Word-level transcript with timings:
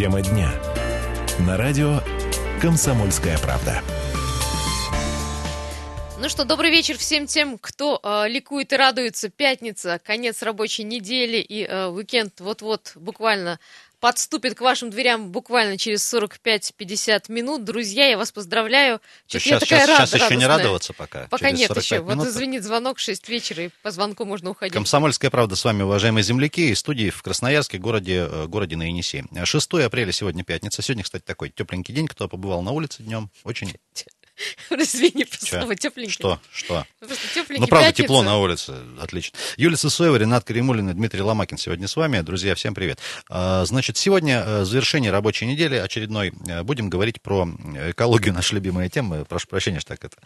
Тема 0.00 0.22
дня. 0.22 0.50
На 1.40 1.58
радио 1.58 2.00
«Комсомольская 2.62 3.36
правда». 3.36 3.82
Ну 6.18 6.30
что, 6.30 6.46
добрый 6.46 6.70
вечер 6.70 6.96
всем 6.96 7.26
тем, 7.26 7.58
кто 7.58 8.00
э, 8.02 8.26
ликует 8.28 8.72
и 8.72 8.76
радуется. 8.76 9.28
Пятница, 9.28 10.00
конец 10.02 10.42
рабочей 10.42 10.84
недели 10.84 11.36
и 11.36 11.66
э, 11.66 11.88
уикенд 11.88 12.40
вот-вот 12.40 12.92
буквально 12.94 13.60
подступит 14.00 14.54
к 14.56 14.60
вашим 14.62 14.90
дверям 14.90 15.30
буквально 15.30 15.78
через 15.78 16.12
45-50 16.12 17.30
минут. 17.30 17.64
Друзья, 17.64 18.08
я 18.08 18.18
вас 18.18 18.32
поздравляю. 18.32 19.00
Чуть 19.26 19.42
сейчас, 19.42 19.60
такая 19.60 19.86
сейчас, 19.86 19.98
рад, 19.98 20.08
сейчас 20.08 20.22
еще 20.22 20.36
не 20.36 20.46
радоваться 20.46 20.92
пока. 20.92 21.28
Пока 21.28 21.50
нет 21.50 21.74
еще. 21.76 21.98
Минут. 21.98 22.16
Вот 22.16 22.28
звонит 22.28 22.64
звонок 22.64 22.98
6 22.98 23.28
вечера, 23.28 23.64
и 23.64 23.70
по 23.82 23.90
звонку 23.90 24.24
можно 24.24 24.50
уходить. 24.50 24.72
Комсомольская 24.72 25.30
правда 25.30 25.54
с 25.54 25.64
вами, 25.64 25.82
уважаемые 25.82 26.24
земляки, 26.24 26.70
из 26.70 26.78
студии 26.78 27.10
в 27.10 27.22
Красноярске, 27.22 27.78
городе, 27.78 28.26
э, 28.30 28.46
городе 28.46 28.76
на 28.76 28.84
Енисей. 28.84 29.24
6 29.44 29.74
апреля 29.84 30.12
сегодня 30.12 30.42
пятница. 30.42 30.82
Сегодня, 30.82 31.04
кстати, 31.04 31.22
такой 31.22 31.50
тепленький 31.50 31.94
день. 31.94 32.08
Кто 32.08 32.28
побывал 32.28 32.62
на 32.62 32.72
улице 32.72 33.02
днем, 33.02 33.30
очень 33.44 33.74
Извини, 34.70 35.24
просто 35.24 35.74
тепленький. 35.76 36.12
Что? 36.12 36.40
Что? 36.52 36.86
Просто 36.98 37.28
тепленький. 37.34 37.60
Ну, 37.60 37.66
правда, 37.66 37.88
пятница. 37.88 38.02
тепло 38.02 38.22
на 38.22 38.38
улице. 38.38 38.74
Отлично. 39.00 39.38
Юлия 39.56 39.76
Сысоева, 39.76 40.16
Ренат 40.16 40.44
Каримулин 40.44 40.90
и 40.90 40.92
Дмитрий 40.92 41.22
Ломакин 41.22 41.58
сегодня 41.58 41.88
с 41.88 41.96
вами. 41.96 42.20
Друзья, 42.20 42.54
всем 42.54 42.74
привет. 42.74 42.98
А, 43.28 43.64
значит, 43.64 43.96
сегодня 43.96 44.42
э, 44.46 44.64
завершение 44.64 45.10
рабочей 45.10 45.46
недели 45.46 45.76
очередной. 45.76 46.32
Э, 46.48 46.62
будем 46.62 46.88
говорить 46.90 47.20
про 47.20 47.48
экологию, 47.88 48.34
наша 48.34 48.54
любимая 48.54 48.88
тема. 48.88 49.24
Прошу 49.24 49.48
прощения, 49.48 49.80
что 49.80 49.96
так 49.96 50.04
это 50.04 50.16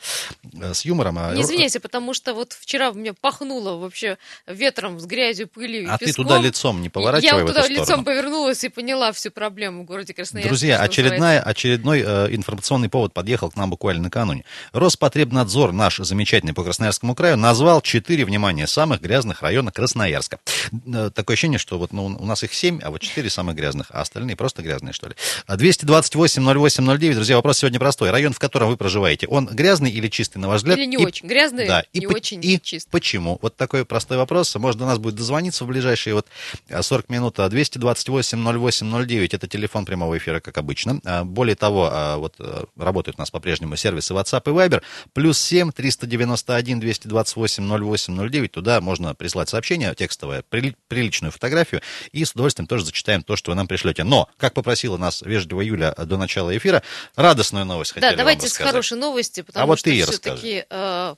э, 0.60 0.74
с 0.74 0.84
юмором. 0.84 1.18
А 1.18 1.34
Не 1.34 1.42
извиняйся, 1.42 1.80
потому 1.80 2.14
что 2.14 2.34
вот 2.34 2.52
вчера 2.52 2.92
мне 2.92 3.12
пахнуло 3.12 3.76
вообще 3.78 4.18
ветром 4.46 5.00
с 5.00 5.06
грязью, 5.06 5.48
пылью 5.48 5.92
А 5.92 5.98
песком. 5.98 6.06
ты 6.06 6.12
туда 6.14 6.38
лицом 6.40 6.82
не 6.82 6.88
поворачивай 6.88 7.40
Я 7.40 7.46
туда 7.46 7.66
лицом 7.66 7.84
сторону. 7.84 8.04
повернулась 8.04 8.64
и 8.64 8.68
поняла 8.68 9.12
всю 9.12 9.30
проблему 9.30 9.82
в 9.82 9.86
городе 9.86 10.14
Красноярск. 10.14 10.48
Друзья, 10.48 10.80
очередная, 10.80 11.40
очередной 11.40 12.02
э, 12.06 12.28
информационный 12.34 12.88
повод 12.88 13.12
подъехал 13.12 13.50
к 13.50 13.56
нам 13.56 13.70
буквально 13.70 14.03
накануне. 14.04 14.44
Роспотребнадзор, 14.72 15.72
наш 15.72 15.98
замечательный 15.98 16.52
по 16.52 16.62
Красноярскому 16.62 17.14
краю, 17.14 17.36
назвал 17.36 17.80
четыре, 17.80 18.24
внимание, 18.24 18.66
самых 18.66 19.00
грязных 19.00 19.42
района 19.42 19.72
Красноярска. 19.72 20.38
Э, 20.86 21.10
такое 21.12 21.34
ощущение, 21.34 21.58
что 21.58 21.78
вот 21.78 21.92
ну, 21.92 22.06
у 22.06 22.24
нас 22.24 22.42
их 22.44 22.54
семь, 22.54 22.80
а 22.82 22.90
вот 22.90 23.00
четыре 23.00 23.30
самых 23.30 23.56
грязных, 23.56 23.88
а 23.90 24.00
остальные 24.00 24.36
просто 24.36 24.62
грязные, 24.62 24.92
что 24.92 25.08
ли. 25.08 25.14
228-08-09, 25.48 27.14
друзья, 27.14 27.36
вопрос 27.36 27.58
сегодня 27.58 27.80
простой. 27.80 28.10
Район, 28.10 28.32
в 28.32 28.38
котором 28.38 28.68
вы 28.68 28.76
проживаете, 28.76 29.26
он 29.26 29.46
грязный 29.46 29.90
или 29.90 30.08
чистый, 30.08 30.38
на 30.38 30.48
ваш 30.48 30.58
взгляд? 30.58 30.78
Или 30.78 30.86
не 30.86 30.96
и, 30.96 31.04
очень 31.04 31.26
грязный, 31.26 31.66
да, 31.66 31.84
не 31.92 32.02
и, 32.02 32.06
очень 32.06 32.40
и 32.44 32.60
чистый. 32.60 32.90
почему? 32.90 33.38
Вот 33.42 33.56
такой 33.56 33.84
простой 33.84 34.18
вопрос. 34.18 34.54
Может, 34.54 34.78
до 34.78 34.86
нас 34.86 34.98
будет 34.98 35.14
дозвониться 35.16 35.64
в 35.64 35.68
ближайшие 35.68 36.14
вот 36.14 36.26
40 36.68 37.08
минут. 37.08 37.38
228-08-09, 37.38 39.28
это 39.32 39.48
телефон 39.48 39.84
прямого 39.84 40.16
эфира, 40.16 40.40
как 40.40 40.58
обычно. 40.58 41.00
А, 41.04 41.24
более 41.24 41.56
того, 41.56 41.88
а, 41.90 42.16
вот 42.16 42.34
э, 42.38 42.64
работают 42.76 43.18
у 43.18 43.22
нас 43.22 43.30
по-прежнему 43.30 43.76
сервисы 44.00 44.14
WhatsApp 44.14 44.42
и 44.46 44.54
Viber. 44.54 44.82
Плюс 45.12 45.38
7 45.38 45.72
391 45.72 46.80
228 46.80 47.64
08 47.64 48.30
09. 48.30 48.52
Туда 48.52 48.80
можно 48.80 49.14
прислать 49.14 49.48
сообщение 49.48 49.94
текстовое, 49.94 50.42
приличную 50.42 51.32
фотографию, 51.32 51.82
и 52.12 52.24
с 52.24 52.32
удовольствием 52.32 52.66
тоже 52.66 52.84
зачитаем 52.84 53.22
то, 53.22 53.36
что 53.36 53.50
вы 53.50 53.56
нам 53.56 53.68
пришлете. 53.68 54.04
Но, 54.04 54.28
как 54.36 54.54
попросила 54.54 54.96
нас 54.96 55.22
вежливо 55.22 55.60
Юля 55.60 55.92
до 55.92 56.16
начала 56.16 56.56
эфира, 56.56 56.82
радостную 57.16 57.64
новость 57.64 57.92
хотели 57.92 58.10
Да, 58.12 58.16
давайте 58.16 58.48
с 58.48 58.56
хорошей 58.56 58.98
новости, 58.98 59.40
а 59.40 59.44
потому 59.44 59.66
вот 59.68 59.78
что 59.78 59.90
все-таки 59.90 60.64
э, 60.68 61.14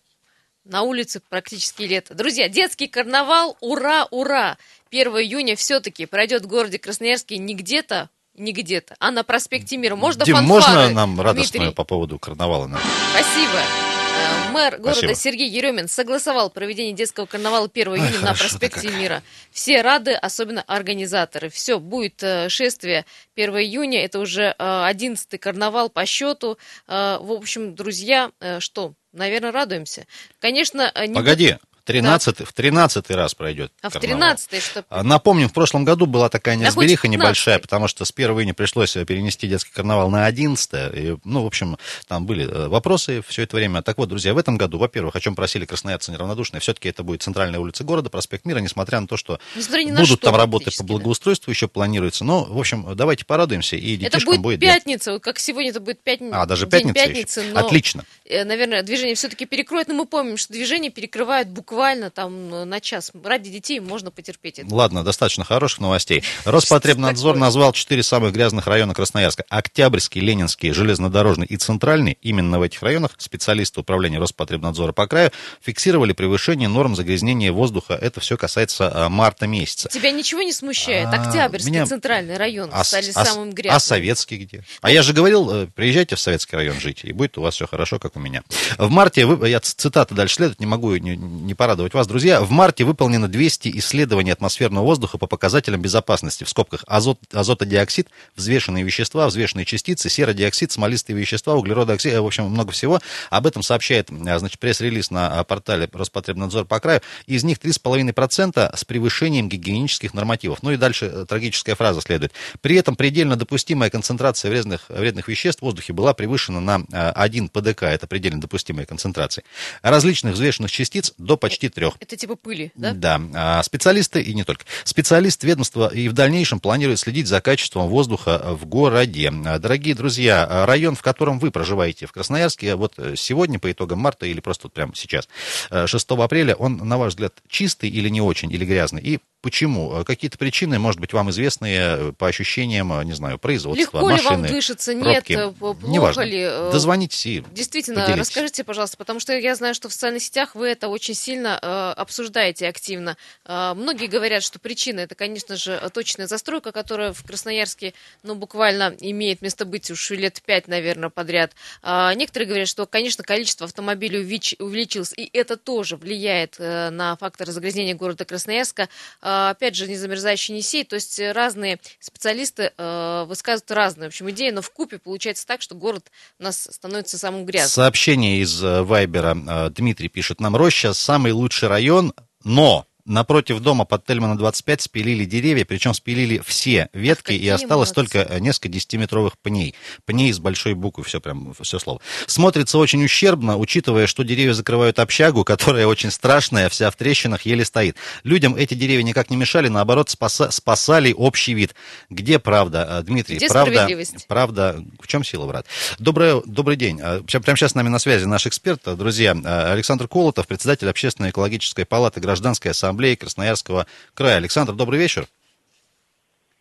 на 0.64 0.82
улице 0.82 1.20
практически 1.28 1.82
лето. 1.82 2.14
Друзья, 2.14 2.48
детский 2.48 2.88
карнавал, 2.88 3.56
ура, 3.60 4.06
ура! 4.10 4.58
1 4.90 5.08
июня 5.08 5.56
все-таки 5.56 6.06
пройдет 6.06 6.44
в 6.44 6.46
городе 6.46 6.78
Красноярске 6.78 7.38
не 7.38 7.54
где-то, 7.54 8.08
не 8.38 8.52
где-то, 8.52 8.96
а 8.98 9.10
на 9.10 9.24
проспекте 9.24 9.76
Мира. 9.76 9.96
Можно 9.96 10.24
Дим, 10.24 10.36
фанфары, 10.36 10.60
можно 10.60 10.88
нам 10.90 11.20
радостную 11.20 11.62
Дмитрий? 11.62 11.74
по 11.74 11.84
поводу 11.84 12.18
карнавала? 12.18 12.70
Спасибо. 13.12 13.58
Э, 13.58 14.50
Мэр 14.52 14.78
города 14.78 14.92
Спасибо. 14.92 15.14
Сергей 15.14 15.48
Еремин 15.48 15.88
согласовал 15.88 16.50
проведение 16.50 16.94
детского 16.94 17.26
карнавала 17.26 17.68
1 17.72 17.88
июня 17.88 18.10
Ой, 18.14 18.22
на 18.22 18.34
проспекте. 18.34 18.88
Мира. 18.90 19.22
Все 19.50 19.82
рады, 19.82 20.12
особенно 20.12 20.62
организаторы. 20.62 21.48
Все, 21.50 21.78
будет 21.78 22.22
э, 22.22 22.48
шествие 22.48 23.04
1 23.36 23.50
июня. 23.58 24.04
Это 24.04 24.18
уже 24.18 24.54
э, 24.58 24.62
11-й 24.62 25.38
карнавал 25.38 25.90
по 25.90 26.06
счету. 26.06 26.58
Э, 26.88 27.18
в 27.20 27.32
общем, 27.32 27.74
друзья, 27.74 28.30
э, 28.40 28.60
что, 28.60 28.94
наверное, 29.12 29.52
радуемся. 29.52 30.06
Конечно, 30.40 30.90
э, 30.94 31.06
не 31.06 31.14
Погоди, 31.14 31.56
13, 31.86 32.46
в 32.46 32.52
13 32.52 33.10
раз 33.10 33.34
пройдет 33.34 33.72
А 33.80 33.90
в 33.90 33.92
карнавал. 33.94 34.34
13-й 34.34 34.60
что? 34.60 34.84
А, 34.90 35.02
Напомним, 35.02 35.48
в 35.48 35.52
прошлом 35.52 35.84
году 35.84 36.06
была 36.06 36.28
такая 36.28 36.56
неразбериха 36.56 37.02
в 37.02 37.04
15-й. 37.04 37.16
небольшая, 37.16 37.58
потому 37.58 37.88
что 37.88 38.04
с 38.04 38.12
1 38.14 38.30
июня 38.32 38.54
пришлось 38.54 38.92
перенести 38.92 39.46
детский 39.46 39.70
карнавал 39.72 40.10
на 40.10 40.26
11 40.26 40.70
и, 40.94 41.16
Ну, 41.24 41.42
в 41.44 41.46
общем, 41.46 41.78
там 42.08 42.26
были 42.26 42.44
э, 42.44 42.68
вопросы 42.68 43.22
все 43.26 43.42
это 43.42 43.56
время. 43.56 43.82
Так 43.82 43.98
вот, 43.98 44.08
друзья, 44.08 44.34
в 44.34 44.38
этом 44.38 44.58
году, 44.58 44.78
во-первых, 44.78 45.14
о 45.14 45.20
чем 45.20 45.36
просили 45.36 45.64
красноярцы 45.64 46.10
неравнодушные, 46.10 46.60
все-таки 46.60 46.88
это 46.88 47.02
будет 47.04 47.22
центральная 47.22 47.60
улица 47.60 47.84
города, 47.84 48.10
проспект 48.10 48.44
Мира, 48.44 48.58
несмотря 48.58 49.00
на 49.00 49.06
то, 49.06 49.16
что 49.16 49.38
Несмотря 49.54 49.84
ни 49.84 49.90
на 49.92 50.00
будут 50.00 50.08
что 50.08 50.16
там 50.18 50.34
работы 50.36 50.64
по 50.64 50.64
практически, 50.64 50.82
да. 50.82 50.92
благоустройству 50.92 51.50
еще 51.50 51.68
планируется. 51.68 52.24
Но, 52.24 52.44
в 52.44 52.58
общем, 52.58 52.96
давайте 52.96 53.24
порадуемся, 53.24 53.76
и 53.76 53.94
Это 53.94 54.04
детишкам 54.04 54.42
будет 54.42 54.42
будет... 54.42 54.60
пятница, 54.60 55.12
вот 55.12 55.22
как 55.22 55.38
сегодня 55.38 55.70
это 55.70 55.80
будет 55.80 56.00
пятница. 56.00 56.42
А, 56.42 56.46
даже 56.46 56.66
пятница 56.66 56.94
пятницы, 56.94 57.40
еще? 57.40 57.52
но, 57.52 57.60
Отлично. 57.60 58.04
э, 58.24 58.44
наверное, 58.44 58.82
движение 58.82 59.14
все-таки 59.14 59.46
перекроет, 59.46 59.88
но 59.88 59.94
мы 59.94 60.06
помним, 60.06 60.36
что 60.36 60.52
движение 60.52 60.90
перекрывают 60.90 61.48
буквально 61.48 61.75
там 62.10 62.52
э, 62.54 62.64
на 62.64 62.80
час. 62.80 63.12
Ради 63.22 63.50
детей 63.50 63.80
можно 63.80 64.10
потерпеть 64.10 64.58
это. 64.58 64.74
Ладно, 64.74 65.04
достаточно 65.04 65.44
хороших 65.44 65.80
новостей. 65.80 66.22
Роспотребнадзор 66.44 67.36
назвал 67.36 67.72
четыре 67.72 68.02
самых 68.02 68.32
грязных 68.32 68.66
района 68.66 68.94
Красноярска. 68.94 69.44
Октябрьский, 69.48 70.20
Ленинский, 70.20 70.72
Железнодорожный 70.72 71.46
и 71.46 71.56
Центральный. 71.56 72.18
Именно 72.22 72.58
в 72.58 72.62
этих 72.62 72.82
районах 72.82 73.12
специалисты 73.18 73.80
управления 73.80 74.18
Роспотребнадзора 74.18 74.92
по 74.92 75.06
краю 75.06 75.30
фиксировали 75.62 76.12
превышение 76.12 76.68
норм 76.68 76.96
загрязнения 76.96 77.52
воздуха. 77.52 77.94
Это 77.94 78.20
все 78.20 78.36
касается 78.36 78.90
а, 78.92 79.08
марта 79.08 79.46
месяца. 79.46 79.88
Тебя 79.88 80.10
ничего 80.12 80.42
не 80.42 80.52
смущает? 80.52 81.08
А, 81.08 81.22
Октябрьский 81.22 81.70
меня- 81.72 81.86
центральный 81.86 82.36
район 82.36 82.70
А, 82.72 82.84
стали 82.84 83.10
а- 83.14 83.24
самым 83.24 83.50
а 83.50 83.52
грязным. 83.52 83.80
советский 83.80 84.38
где? 84.38 84.64
А 84.80 84.90
я 84.90 85.02
же 85.02 85.12
говорил, 85.12 85.50
э, 85.50 85.66
приезжайте 85.74 86.16
в 86.16 86.20
советский 86.20 86.56
район 86.56 86.80
жить, 86.80 87.00
и 87.04 87.12
будет 87.12 87.36
у 87.38 87.42
вас 87.42 87.54
все 87.54 87.66
хорошо, 87.66 87.98
как 87.98 88.16
у 88.16 88.20
меня. 88.20 88.42
В 88.78 88.88
марте, 88.90 89.26
вы- 89.26 89.48
я 89.48 89.60
ц- 89.60 89.74
цитата 89.76 90.14
дальше 90.14 90.36
следует, 90.36 90.60
не 90.60 90.66
могу 90.66 90.94
не, 90.96 91.16
не 91.16 91.54
порадовать 91.66 91.94
вас, 91.94 92.06
друзья. 92.06 92.40
В 92.42 92.50
марте 92.52 92.84
выполнено 92.84 93.26
200 93.26 93.76
исследований 93.78 94.30
атмосферного 94.30 94.84
воздуха 94.84 95.18
по 95.18 95.26
показателям 95.26 95.82
безопасности. 95.82 96.44
В 96.44 96.48
скобках 96.48 96.84
азот, 96.86 97.18
азотодиоксид, 97.32 98.06
взвешенные 98.36 98.84
вещества, 98.84 99.26
взвешенные 99.26 99.64
частицы, 99.64 100.08
серодиоксид, 100.08 100.70
смолистые 100.70 101.18
вещества, 101.18 101.56
углеродооксид, 101.56 102.12
э, 102.12 102.20
в 102.20 102.24
общем, 102.24 102.44
много 102.44 102.70
всего. 102.70 103.00
Об 103.30 103.48
этом 103.48 103.64
сообщает, 103.64 104.12
э, 104.12 104.38
значит, 104.38 104.60
пресс-релиз 104.60 105.10
на 105.10 105.40
э, 105.40 105.44
портале 105.44 105.88
Роспотребнадзор 105.92 106.66
по 106.66 106.78
краю. 106.78 107.00
Из 107.26 107.42
них 107.42 107.58
3,5% 107.58 108.76
с 108.76 108.84
превышением 108.84 109.48
гигиенических 109.48 110.14
нормативов. 110.14 110.62
Ну 110.62 110.70
и 110.70 110.76
дальше 110.76 111.26
трагическая 111.28 111.74
фраза 111.74 112.00
следует. 112.00 112.32
При 112.60 112.76
этом 112.76 112.94
предельно 112.94 113.34
допустимая 113.34 113.90
концентрация 113.90 114.52
вредных, 114.52 114.82
вредных 114.88 115.26
веществ 115.26 115.62
в 115.62 115.64
воздухе 115.64 115.92
была 115.92 116.14
превышена 116.14 116.60
на 116.60 116.84
э, 116.92 117.10
1 117.10 117.48
ПДК, 117.48 117.82
это 117.82 118.06
предельно 118.06 118.40
допустимая 118.40 118.86
концентрация. 118.86 119.42
Различных 119.82 120.34
взвешенных 120.34 120.70
частиц 120.70 121.12
до 121.18 121.36
почти 121.36 121.55
трех. 121.56 121.94
Это 122.00 122.16
типа 122.16 122.36
пыли, 122.36 122.72
да? 122.74 122.92
Да, 122.92 123.20
а, 123.34 123.62
специалисты 123.62 124.20
и 124.20 124.34
не 124.34 124.44
только. 124.44 124.64
Специалисты 124.84 125.46
ведомства 125.46 125.92
и 125.92 126.08
в 126.08 126.12
дальнейшем 126.12 126.60
планируют 126.60 127.00
следить 127.00 127.26
за 127.26 127.40
качеством 127.40 127.88
воздуха 127.88 128.54
в 128.54 128.66
городе. 128.66 129.30
Дорогие 129.30 129.94
друзья, 129.94 130.66
район, 130.66 130.94
в 130.94 131.02
котором 131.02 131.38
вы 131.38 131.50
проживаете 131.50 132.06
в 132.06 132.12
Красноярске, 132.12 132.74
вот 132.74 132.94
э, 132.98 133.14
сегодня 133.16 133.58
по 133.58 133.70
итогам 133.70 133.98
марта 133.98 134.26
или 134.26 134.40
просто 134.40 134.66
вот 134.66 134.74
прямо 134.74 134.92
сейчас, 134.94 135.28
э, 135.70 135.86
6 135.86 136.10
апреля, 136.10 136.54
он, 136.54 136.76
на 136.76 136.98
ваш 136.98 137.14
взгляд, 137.14 137.34
чистый 137.48 137.88
или 137.88 138.08
не 138.08 138.20
очень, 138.20 138.52
или 138.52 138.64
грязный? 138.64 139.02
И 139.02 139.20
Почему? 139.46 140.00
Э, 140.00 140.02
Какие-то 140.04 140.38
причины, 140.38 140.80
может 140.80 141.00
быть, 141.00 141.12
вам 141.12 141.30
известные 141.30 141.78
э, 142.08 142.12
по 142.18 142.26
ощущениям, 142.26 142.92
э, 142.92 143.04
не 143.04 143.12
знаю, 143.12 143.38
производства, 143.38 143.80
Легко 143.80 144.00
ли 144.00 144.14
машины, 144.16 144.28
вам 144.30 144.42
дышится, 144.46 144.92
нет, 144.92 145.24
пробки. 145.24 145.32
э, 145.34 145.52
плохо 145.52 145.86
Неважно. 145.86 146.22
ли? 146.22 146.40
э, 146.40 146.70
Дозвонитесь 146.72 147.24
и 147.26 147.44
Действительно, 147.52 148.00
поделитесь. 148.00 148.18
расскажите, 148.26 148.64
пожалуйста, 148.64 148.96
потому 148.96 149.20
что 149.20 149.38
я 149.38 149.54
знаю, 149.54 149.76
что 149.76 149.88
в 149.88 149.92
социальных 149.92 150.22
сетях 150.24 150.56
вы 150.56 150.66
это 150.66 150.88
очень 150.88 151.14
сильно 151.14 151.60
э, 151.62 151.92
обсуждаете 151.96 152.66
активно. 152.66 153.16
Э, 153.44 153.74
многие 153.76 154.08
говорят, 154.08 154.42
что 154.42 154.58
причина 154.58 154.98
это, 154.98 155.14
конечно 155.14 155.54
же, 155.54 155.80
точная 155.94 156.26
застройка, 156.26 156.72
которая 156.72 157.12
в 157.12 157.22
Красноярске, 157.22 157.94
ну, 158.24 158.34
буквально 158.34 158.96
имеет 158.98 159.42
место 159.42 159.64
быть 159.64 159.92
уж 159.92 160.10
лет 160.10 160.42
пять, 160.44 160.66
наверное, 160.66 161.08
подряд. 161.08 161.52
А 161.84 162.12
некоторые 162.14 162.48
говорят, 162.48 162.66
что, 162.66 162.84
конечно, 162.86 163.22
количество 163.22 163.66
автомобилей 163.66 164.24
увелич- 164.24 164.56
увеличилось, 164.60 165.12
и 165.16 165.30
это 165.32 165.56
тоже 165.56 165.96
влияет 165.96 166.56
э, 166.58 166.90
на 166.90 167.14
фактор 167.14 167.46
загрязнения 167.52 167.94
города 167.94 168.24
Красноярска. 168.24 168.88
А, 169.22 169.35
опять 169.50 169.74
же, 169.74 169.88
незамерзающий 169.88 170.54
Енисей, 170.54 170.84
то 170.84 170.94
есть 170.94 171.18
разные 171.20 171.78
специалисты 172.00 172.72
э, 172.76 173.24
высказывают 173.26 173.70
разные, 173.70 174.08
в 174.08 174.12
общем, 174.12 174.30
идеи, 174.30 174.50
но 174.50 174.62
в 174.62 174.70
купе 174.70 174.98
получается 174.98 175.46
так, 175.46 175.62
что 175.62 175.74
город 175.74 176.10
у 176.38 176.44
нас 176.44 176.68
становится 176.70 177.18
самым 177.18 177.44
грязным. 177.44 177.70
Сообщение 177.70 178.40
из 178.40 178.62
э, 178.62 178.82
Вайбера. 178.82 179.36
Э, 179.36 179.70
Дмитрий 179.70 180.08
пишет 180.08 180.40
нам, 180.40 180.56
Роща 180.56 180.92
самый 180.94 181.32
лучший 181.32 181.68
район, 181.68 182.12
но 182.44 182.86
напротив 183.06 183.60
дома 183.60 183.84
под 183.84 184.04
Тельмана 184.04 184.36
25 184.36 184.82
спилили 184.82 185.24
деревья, 185.24 185.64
причем 185.64 185.94
спилили 185.94 186.42
все 186.44 186.88
ветки, 186.92 187.32
Ах, 187.32 187.40
и 187.40 187.48
осталось 187.48 187.96
молодцы. 187.96 188.12
только 188.12 188.34
э, 188.34 188.40
несколько 188.40 188.68
десятиметровых 188.68 189.38
пней. 189.38 189.74
Пней 190.04 190.32
с 190.32 190.38
большой 190.38 190.74
буквы, 190.74 191.04
все 191.04 191.20
прям, 191.20 191.54
все 191.60 191.78
слово. 191.78 192.00
Смотрится 192.26 192.78
очень 192.78 193.04
ущербно, 193.04 193.56
учитывая, 193.56 194.06
что 194.06 194.22
деревья 194.24 194.52
закрывают 194.52 194.98
общагу, 194.98 195.44
которая 195.44 195.86
очень 195.86 196.10
страшная, 196.10 196.68
вся 196.68 196.90
в 196.90 196.96
трещинах, 196.96 197.42
еле 197.42 197.64
стоит. 197.64 197.96
Людям 198.24 198.54
эти 198.56 198.74
деревья 198.74 199.02
никак 199.02 199.30
не 199.30 199.36
мешали, 199.36 199.68
наоборот, 199.68 200.08
спаса- 200.08 200.50
спасали 200.50 201.12
общий 201.12 201.54
вид. 201.54 201.74
Где 202.10 202.38
правда, 202.38 202.86
э, 203.00 203.02
Дмитрий? 203.04 203.36
Где 203.36 203.48
правда, 203.48 203.88
правда, 204.28 204.84
в 205.00 205.06
чем 205.06 205.24
сила, 205.24 205.46
брат? 205.46 205.66
Доброе, 205.98 206.42
добрый 206.44 206.76
день. 206.76 207.00
А, 207.02 207.22
Прямо 207.22 207.56
сейчас 207.56 207.72
с 207.72 207.74
нами 207.74 207.88
на 207.88 207.98
связи 207.98 208.24
наш 208.24 208.46
эксперт, 208.46 208.82
друзья, 208.96 209.36
а, 209.44 209.72
Александр 209.72 210.08
Колотов, 210.08 210.46
председатель 210.46 210.88
Общественной 210.88 211.30
экологической 211.30 211.84
палаты 211.84 212.20
Гражданской 212.20 212.70
ассамблеи 212.96 213.14
Красноярского 213.14 213.86
края. 214.14 214.36
Александр, 214.36 214.72
добрый 214.72 214.98
вечер. 214.98 215.26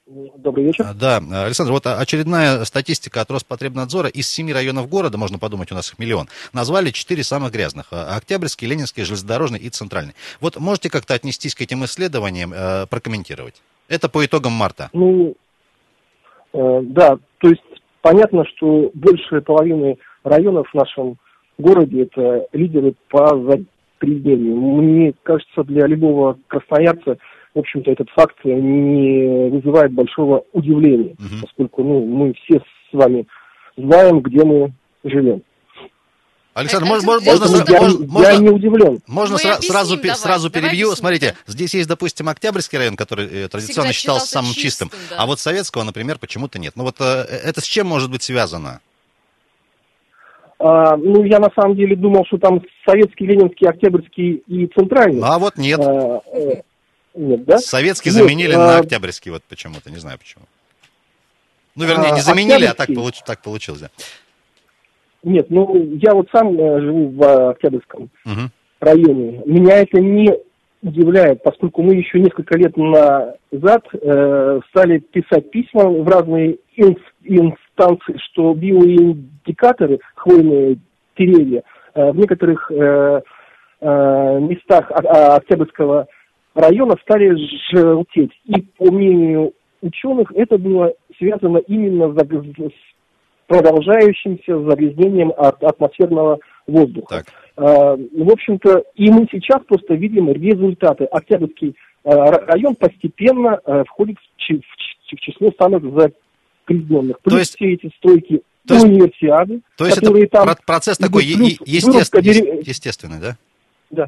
Добрый 0.05 0.65
вечер. 0.65 0.85
А, 0.87 0.93
Да, 0.93 1.17
Александр, 1.45 1.71
вот 1.71 1.87
очередная 1.87 2.63
статистика 2.65 3.21
от 3.21 3.31
Роспотребнадзора. 3.31 4.07
Из 4.09 4.27
семи 4.27 4.53
районов 4.53 4.87
города, 4.87 5.17
можно 5.17 5.39
подумать, 5.39 5.71
у 5.71 5.75
нас 5.75 5.91
их 5.91 5.97
миллион, 5.97 6.27
назвали 6.53 6.91
четыре 6.91 7.23
самых 7.23 7.53
грязных. 7.53 7.87
А, 7.91 8.15
Октябрьский, 8.15 8.67
Ленинский, 8.67 9.03
Железнодорожный 9.03 9.59
и 9.59 9.69
Центральный. 9.69 10.13
Вот 10.41 10.57
можете 10.57 10.89
как-то 10.89 11.15
отнестись 11.15 11.55
к 11.55 11.61
этим 11.61 11.85
исследованиям, 11.85 12.53
э, 12.53 12.85
прокомментировать? 12.87 13.55
Это 13.87 14.09
по 14.09 14.23
итогам 14.23 14.51
марта. 14.51 14.89
Ну, 14.93 15.35
э, 16.53 16.79
да, 16.83 17.17
то 17.39 17.49
есть 17.49 17.63
понятно, 18.01 18.45
что 18.45 18.91
большая 18.93 19.41
половина 19.41 19.95
районов 20.23 20.67
в 20.69 20.75
нашем 20.75 21.17
городе 21.57 22.03
это 22.03 22.47
лидеры 22.51 22.93
по 23.09 23.33
загрязнению. 24.01 24.55
Мне 24.55 25.13
кажется, 25.23 25.63
для 25.63 25.87
любого 25.87 26.37
красноярца, 26.47 27.17
в 27.53 27.59
общем-то, 27.59 27.91
этот 27.91 28.09
факт 28.09 28.35
не 28.43 29.49
вызывает 29.49 29.91
большого 29.93 30.43
удивления, 30.53 31.15
Мгм. 31.19 31.41
поскольку 31.41 31.83
ну, 31.83 32.05
мы 32.05 32.33
все 32.33 32.59
с 32.59 32.93
вами 32.93 33.25
знаем, 33.77 34.19
где 34.21 34.43
мы 34.43 34.73
живем. 35.03 35.41
Александр, 36.53 36.87
мож- 36.87 36.93
Александр, 37.03 37.11
можно, 37.25 37.25
Поэтому 37.25 37.57
сра- 37.57 37.71
я, 37.73 37.81
можно- 37.81 38.03
я 38.05 38.07
можно- 38.31 38.43
не 38.43 38.49
удивлен. 38.49 38.99
Можно 39.07 39.35
сра- 39.35 39.55
объясним 39.55 39.71
сразу, 39.73 39.95
давай, 39.97 40.15
сразу 40.15 40.49
давай 40.49 40.69
перебью. 40.69 40.87
объясним, 40.87 40.95
Смотрите, 41.01 41.35
да. 41.45 41.51
здесь 41.51 41.73
есть, 41.75 41.89
допустим, 41.89 42.29
Октябрьский 42.29 42.77
район, 42.77 42.95
который 42.95 43.25
э, 43.25 43.47
традиционно 43.49 43.89
Всегда 43.89 43.91
считался 43.91 44.25
считался 44.25 44.27
самым 44.31 44.53
чистым, 44.53 44.89
чистым, 44.89 45.09
да. 45.09 45.21
а 45.21 45.25
вот 45.25 45.39
Советского, 45.41 45.83
например, 45.83 46.17
почему-то 46.17 46.57
нет. 46.57 46.71
Ну 46.77 46.83
вот 46.85 46.95
э, 47.01 47.25
это 47.43 47.59
с 47.59 47.65
чем 47.65 47.87
может 47.87 48.09
быть 48.09 48.23
связано? 48.23 48.79
А, 50.57 50.95
ну, 50.95 51.23
я 51.23 51.39
на 51.39 51.49
самом 51.55 51.75
деле 51.75 51.95
думал, 51.95 52.25
что 52.25 52.37
там 52.37 52.61
советский, 52.87 53.25
ленинский, 53.25 53.67
октябрьский 53.67 54.43
и 54.47 54.67
центральный. 54.67 55.19
Ну 55.19 55.25
а 55.25 55.37
вот 55.37 55.57
нет. 55.57 55.79
А, 55.81 56.21
э, 56.33 56.61
нет, 57.13 57.43
да? 57.45 57.57
Советский 57.57 58.09
Вот, 58.09 58.19
заменили 58.19 58.53
на 58.55 58.77
а, 58.77 58.79
Октябрьский, 58.79 59.31
вот 59.31 59.43
почему-то, 59.43 59.91
не 59.91 59.97
знаю 59.97 60.17
почему. 60.17 60.45
Ну, 61.75 61.85
вернее, 61.85 62.11
не 62.11 62.19
А, 62.19 62.23
заменили, 62.23 62.65
а 62.65 62.73
так, 62.73 62.89
получ- 62.89 63.21
так 63.25 63.41
получилось, 63.41 63.81
да. 63.81 63.89
Нет, 65.23 65.47
ну 65.49 65.75
я 66.01 66.13
вот 66.13 66.27
сам 66.31 66.57
э, 66.57 66.81
живу 66.81 67.09
в 67.09 67.21
э, 67.21 67.49
Октябрьском 67.49 68.09
Мгм. 68.25 68.51
районе. 68.79 69.41
Меня 69.45 69.79
это 69.79 69.99
не 69.99 70.29
удивляет, 70.83 71.41
поскольку 71.43 71.81
мы 71.81 71.95
еще 71.95 72.19
несколько 72.19 72.57
лет 72.57 72.77
назад 72.77 73.83
э, 73.91 74.59
стали 74.69 74.99
писать 74.99 75.49
письма 75.49 75.89
в 75.89 76.07
разные 76.07 76.57
инс- 76.77 77.57
инстанции, 77.75 78.17
что 78.31 78.53
биоиндикаторы, 78.53 79.99
хвойные 80.15 80.77
деревья, 81.17 81.63
э, 81.93 82.11
в 82.11 82.17
некоторых 82.17 82.71
э, 82.71 83.21
э, 83.81 84.39
местах 84.39 84.91
Октябрьского 84.91 86.07
района 86.53 86.95
стали 87.01 87.35
желтеть. 87.71 88.31
И 88.45 88.61
по 88.77 88.91
мнению 88.91 89.53
ученых 89.81 90.31
это 90.35 90.57
было 90.57 90.93
связано 91.17 91.57
именно 91.57 92.13
с 92.13 93.47
продолжающимся 93.47 94.59
загрязнением 94.59 95.31
от 95.37 95.63
атмосферного 95.63 96.39
воздуха. 96.65 97.23
Так. 97.23 97.25
В 97.57 98.31
общем-то, 98.31 98.83
и 98.95 99.09
мы 99.11 99.27
сейчас 99.31 99.63
просто 99.65 99.93
видим 99.93 100.31
результаты. 100.31 101.05
Октябрьский 101.05 101.75
ра- 102.03 102.45
район 102.47 102.75
постепенно 102.75 103.61
входит 103.87 104.17
в 104.17 105.15
число 105.17 105.51
самых 105.59 105.83
загрязненных. 106.67 107.19
Плюс 107.21 107.39
есть- 107.39 107.55
все 107.55 107.73
эти 107.73 107.91
стройки 107.97 108.41
то 108.67 108.73
есть- 108.75 108.85
универсиады, 108.85 109.61
То 109.77 109.85
есть 109.85 109.97
это 109.97 110.05
которые 110.07 110.27
там... 110.27 110.45
про- 110.45 110.57
процесс 110.65 110.97
такой 110.97 111.23
плюс 111.23 111.49
е- 111.65 111.79
естествен- 111.79 112.21
вырубка 112.23 112.69
естественный, 112.69 113.19
да? 113.19 113.37
Да. 113.91 114.07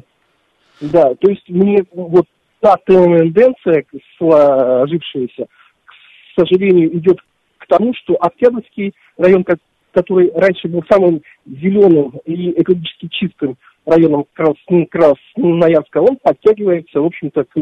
Да, 0.80 1.14
то 1.16 1.28
есть 1.30 1.48
мне 1.48 1.84
вот 1.92 2.26
та 2.60 2.76
тенденция, 2.86 3.84
сложившаяся, 4.16 5.46
к 5.84 6.40
сожалению, 6.40 6.96
идет 6.96 7.18
к 7.58 7.66
тому, 7.66 7.92
что 7.94 8.14
Октябрьский 8.20 8.94
район, 9.16 9.44
ко- 9.44 9.58
который 9.92 10.30
раньше 10.34 10.68
был 10.68 10.82
самым 10.90 11.22
зеленым 11.46 12.12
и 12.24 12.50
экологически 12.60 13.08
чистым 13.10 13.56
районом 13.86 14.26
Красн- 14.36 14.86
Красноярска, 14.86 15.98
он 16.00 16.16
подтягивается, 16.22 17.00
в 17.00 17.06
общем-то, 17.06 17.44
к 17.44 17.56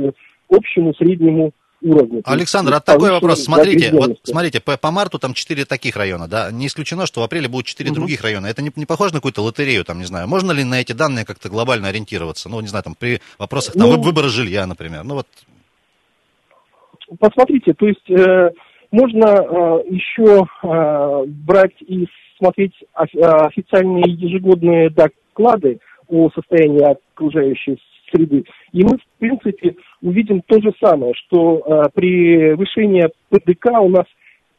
общему 0.50 0.94
среднему 0.94 1.52
есть 1.86 2.26
Александр, 2.26 2.74
а 2.74 2.80
такой 2.80 3.10
вопрос. 3.10 3.44
Смотрите, 3.44 3.90
вот 3.92 4.18
смотрите, 4.24 4.60
по, 4.60 4.76
по 4.76 4.90
марту 4.90 5.18
там 5.18 5.34
четыре 5.34 5.64
таких 5.64 5.96
района, 5.96 6.28
да? 6.28 6.50
Не 6.50 6.66
исключено, 6.66 7.06
что 7.06 7.20
в 7.20 7.24
апреле 7.24 7.48
будут 7.48 7.66
четыре 7.66 7.90
Мгм. 7.90 8.00
других 8.00 8.22
района. 8.22 8.46
Это 8.46 8.62
не, 8.62 8.70
не 8.76 8.86
похоже 8.86 9.14
на 9.14 9.18
какую-то 9.20 9.42
лотерею, 9.42 9.84
там, 9.84 9.98
не 9.98 10.04
знаю. 10.04 10.28
Можно 10.28 10.52
ли 10.52 10.64
на 10.64 10.80
эти 10.80 10.92
данные 10.92 11.24
как-то 11.24 11.48
глобально 11.48 11.88
ориентироваться? 11.88 12.48
Ну, 12.48 12.60
не 12.60 12.68
знаю, 12.68 12.84
там, 12.84 12.94
при 12.98 13.20
вопросах 13.38 13.74
там, 13.74 13.82
Ну- 13.82 13.96
вы- 13.96 14.02
выбора 14.02 14.28
жилья, 14.28 14.66
например. 14.66 15.04
Ну, 15.04 15.14
вот, 15.16 15.26
посмотрите, 17.18 17.72
то 17.74 17.86
есть 17.86 18.10
э, 18.10 18.50
можно 18.90 19.26
э, 19.26 19.82
еще 19.90 20.46
э, 20.62 21.24
брать 21.26 21.80
и 21.80 22.06
смотреть 22.38 22.72
э, 22.82 23.20
официальные 23.20 24.04
ежегодные 24.12 24.90
доклады 24.90 25.80
о 26.08 26.30
состоянии 26.30 26.82
окружающей 26.82 27.78
среды. 28.12 28.44
И 28.72 28.82
мы, 28.84 28.96
в 28.98 29.18
принципе, 29.18 29.74
увидим 30.02 30.42
то 30.42 30.60
же 30.60 30.72
самое, 30.82 31.14
что 31.14 31.58
э, 31.58 31.82
превышение 31.94 33.10
ПДК 33.30 33.70
у 33.80 33.88
нас 33.88 34.06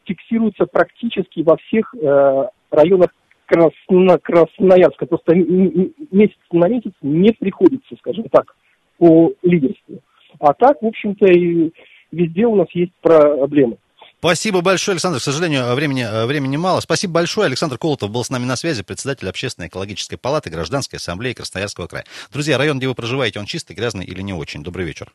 фиксируется 0.04 0.66
практически 0.66 1.40
во 1.40 1.56
всех 1.56 1.94
э, 1.94 2.48
районах 2.70 3.10
Красно- 3.46 4.18
Красноярска. 4.18 5.06
Просто 5.06 5.34
месяц 5.34 6.36
на 6.52 6.68
месяц 6.68 6.92
не 7.00 7.30
приходится, 7.32 7.96
скажем 7.98 8.24
так, 8.30 8.54
по 8.98 9.32
лидерству. 9.42 10.00
А 10.38 10.52
так, 10.52 10.82
в 10.82 10.86
общем-то, 10.86 11.26
и 11.26 11.72
везде 12.12 12.46
у 12.46 12.56
нас 12.56 12.68
есть 12.74 12.92
проблемы. 13.00 13.78
Спасибо 14.18 14.62
большое, 14.62 14.94
Александр. 14.94 15.18
К 15.18 15.22
сожалению, 15.22 15.74
времени, 15.74 16.02
э, 16.02 16.26
времени 16.26 16.56
мало. 16.56 16.80
Спасибо 16.80 17.14
большое. 17.14 17.46
Александр 17.46 17.78
Колотов 17.78 18.10
был 18.10 18.24
с 18.24 18.30
нами 18.30 18.44
на 18.44 18.56
связи, 18.56 18.82
председатель 18.82 19.28
Общественной 19.28 19.68
экологической 19.68 20.16
палаты 20.16 20.50
Гражданской 20.50 20.98
ассамблеи 20.98 21.34
Красноярского 21.34 21.86
края. 21.86 22.04
Друзья, 22.32 22.58
район, 22.58 22.78
где 22.78 22.88
вы 22.88 22.94
проживаете, 22.94 23.38
он 23.38 23.46
чистый, 23.46 23.74
грязный 23.74 24.04
или 24.04 24.20
не 24.20 24.32
очень? 24.32 24.64
Добрый 24.64 24.84
вечер. 24.84 25.12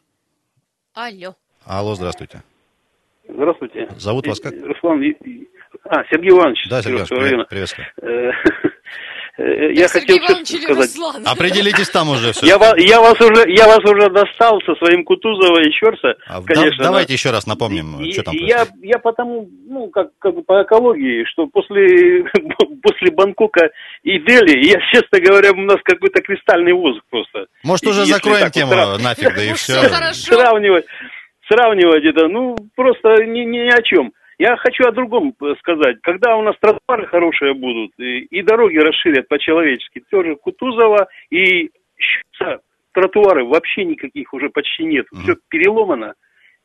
Алло. 0.94 1.36
Алло, 1.66 1.96
здравствуйте. 1.96 2.44
Здравствуйте. 3.28 3.88
Зовут 3.98 4.28
вас 4.28 4.40
как? 4.40 4.54
Руслан... 4.54 5.02
А, 5.86 6.04
Сергей 6.12 6.30
Иванович. 6.30 6.68
Да, 6.70 6.82
Сергей 6.82 6.98
Иванович, 6.98 7.12
района. 7.12 7.46
приветствую. 7.46 7.88
Э, 9.36 9.74
Я 9.74 9.88
Сергей 9.88 10.20
хотел 10.20 10.34
Иванович 10.36 10.52
или 10.52 10.62
сказать. 10.62 10.96
Руслан? 10.96 11.24
Определитесь 11.26 11.90
там 11.90 12.10
уже 12.10 12.34
все. 12.34 12.46
Я, 12.46 12.58
ва- 12.60 12.76
я, 12.78 13.02
вас 13.02 13.20
уже, 13.20 13.50
я 13.50 13.66
вас 13.68 13.80
уже 13.80 14.10
достал 14.12 14.62
со 14.62 14.76
своим 14.76 15.04
Кутузова 15.04 15.60
и 15.62 15.72
Щерса, 15.72 16.16
А, 16.28 16.40
да- 16.42 16.54
конечно. 16.54 16.84
давайте 16.84 17.08
да. 17.08 17.14
еще 17.16 17.32
раз 17.32 17.48
напомним, 17.48 18.00
И- 18.00 18.12
что 18.12 18.24
там 18.24 18.36
и 18.36 18.46
я, 18.46 18.68
я 18.84 19.00
потому, 19.00 19.50
ну, 19.68 19.88
как, 19.90 20.10
как 20.20 20.36
бы 20.36 20.44
по 20.44 20.62
экологии, 20.62 21.26
что 21.26 21.48
после, 21.48 22.26
после 22.84 23.10
Бангкока 23.12 23.72
и 24.04 24.20
Дели, 24.20 24.68
я, 24.68 24.80
честно 24.92 25.20
говоря, 25.20 25.52
у 25.52 25.62
нас 25.62 25.78
какой-то 25.84 26.22
кристальный 26.22 26.74
воздух 26.74 27.04
просто. 27.10 27.48
Может, 27.64 27.88
уже 27.88 28.02
Если 28.02 28.14
закроем 28.14 28.44
вот 28.44 28.52
тему 28.54 28.74
сра- 28.74 29.02
нафиг, 29.02 29.36
да 29.36 29.44
и 29.44 29.54
все. 29.54 29.82
Сравнивать, 30.14 30.86
сравнивать 31.50 32.04
это, 32.06 32.28
ну, 32.28 32.56
просто 32.76 33.24
ни, 33.26 33.42
ни 33.42 33.68
о 33.70 33.82
чем. 33.82 34.14
Я 34.38 34.58
хочу 34.58 34.84
о 34.86 34.92
другом 34.92 35.34
э, 35.42 35.54
сказать. 35.60 35.98
Когда 36.02 36.36
у 36.36 36.42
нас 36.42 36.56
тротуары 36.60 37.08
хорошие 37.08 37.54
будут 37.54 37.92
и, 37.98 38.20
и 38.20 38.42
дороги 38.42 38.78
расширят 38.78 39.28
по-человечески, 39.28 40.04
тоже 40.10 40.36
Кутузова 40.36 41.08
и 41.30 41.70
Щуца, 41.98 42.60
тротуары 42.94 43.46
вообще 43.46 43.86
никаких 43.86 44.34
уже 44.34 44.50
почти 44.50 44.84
нет. 44.86 45.06
Мгм. 45.12 45.24
Все 45.24 45.36
переломано. 45.50 46.14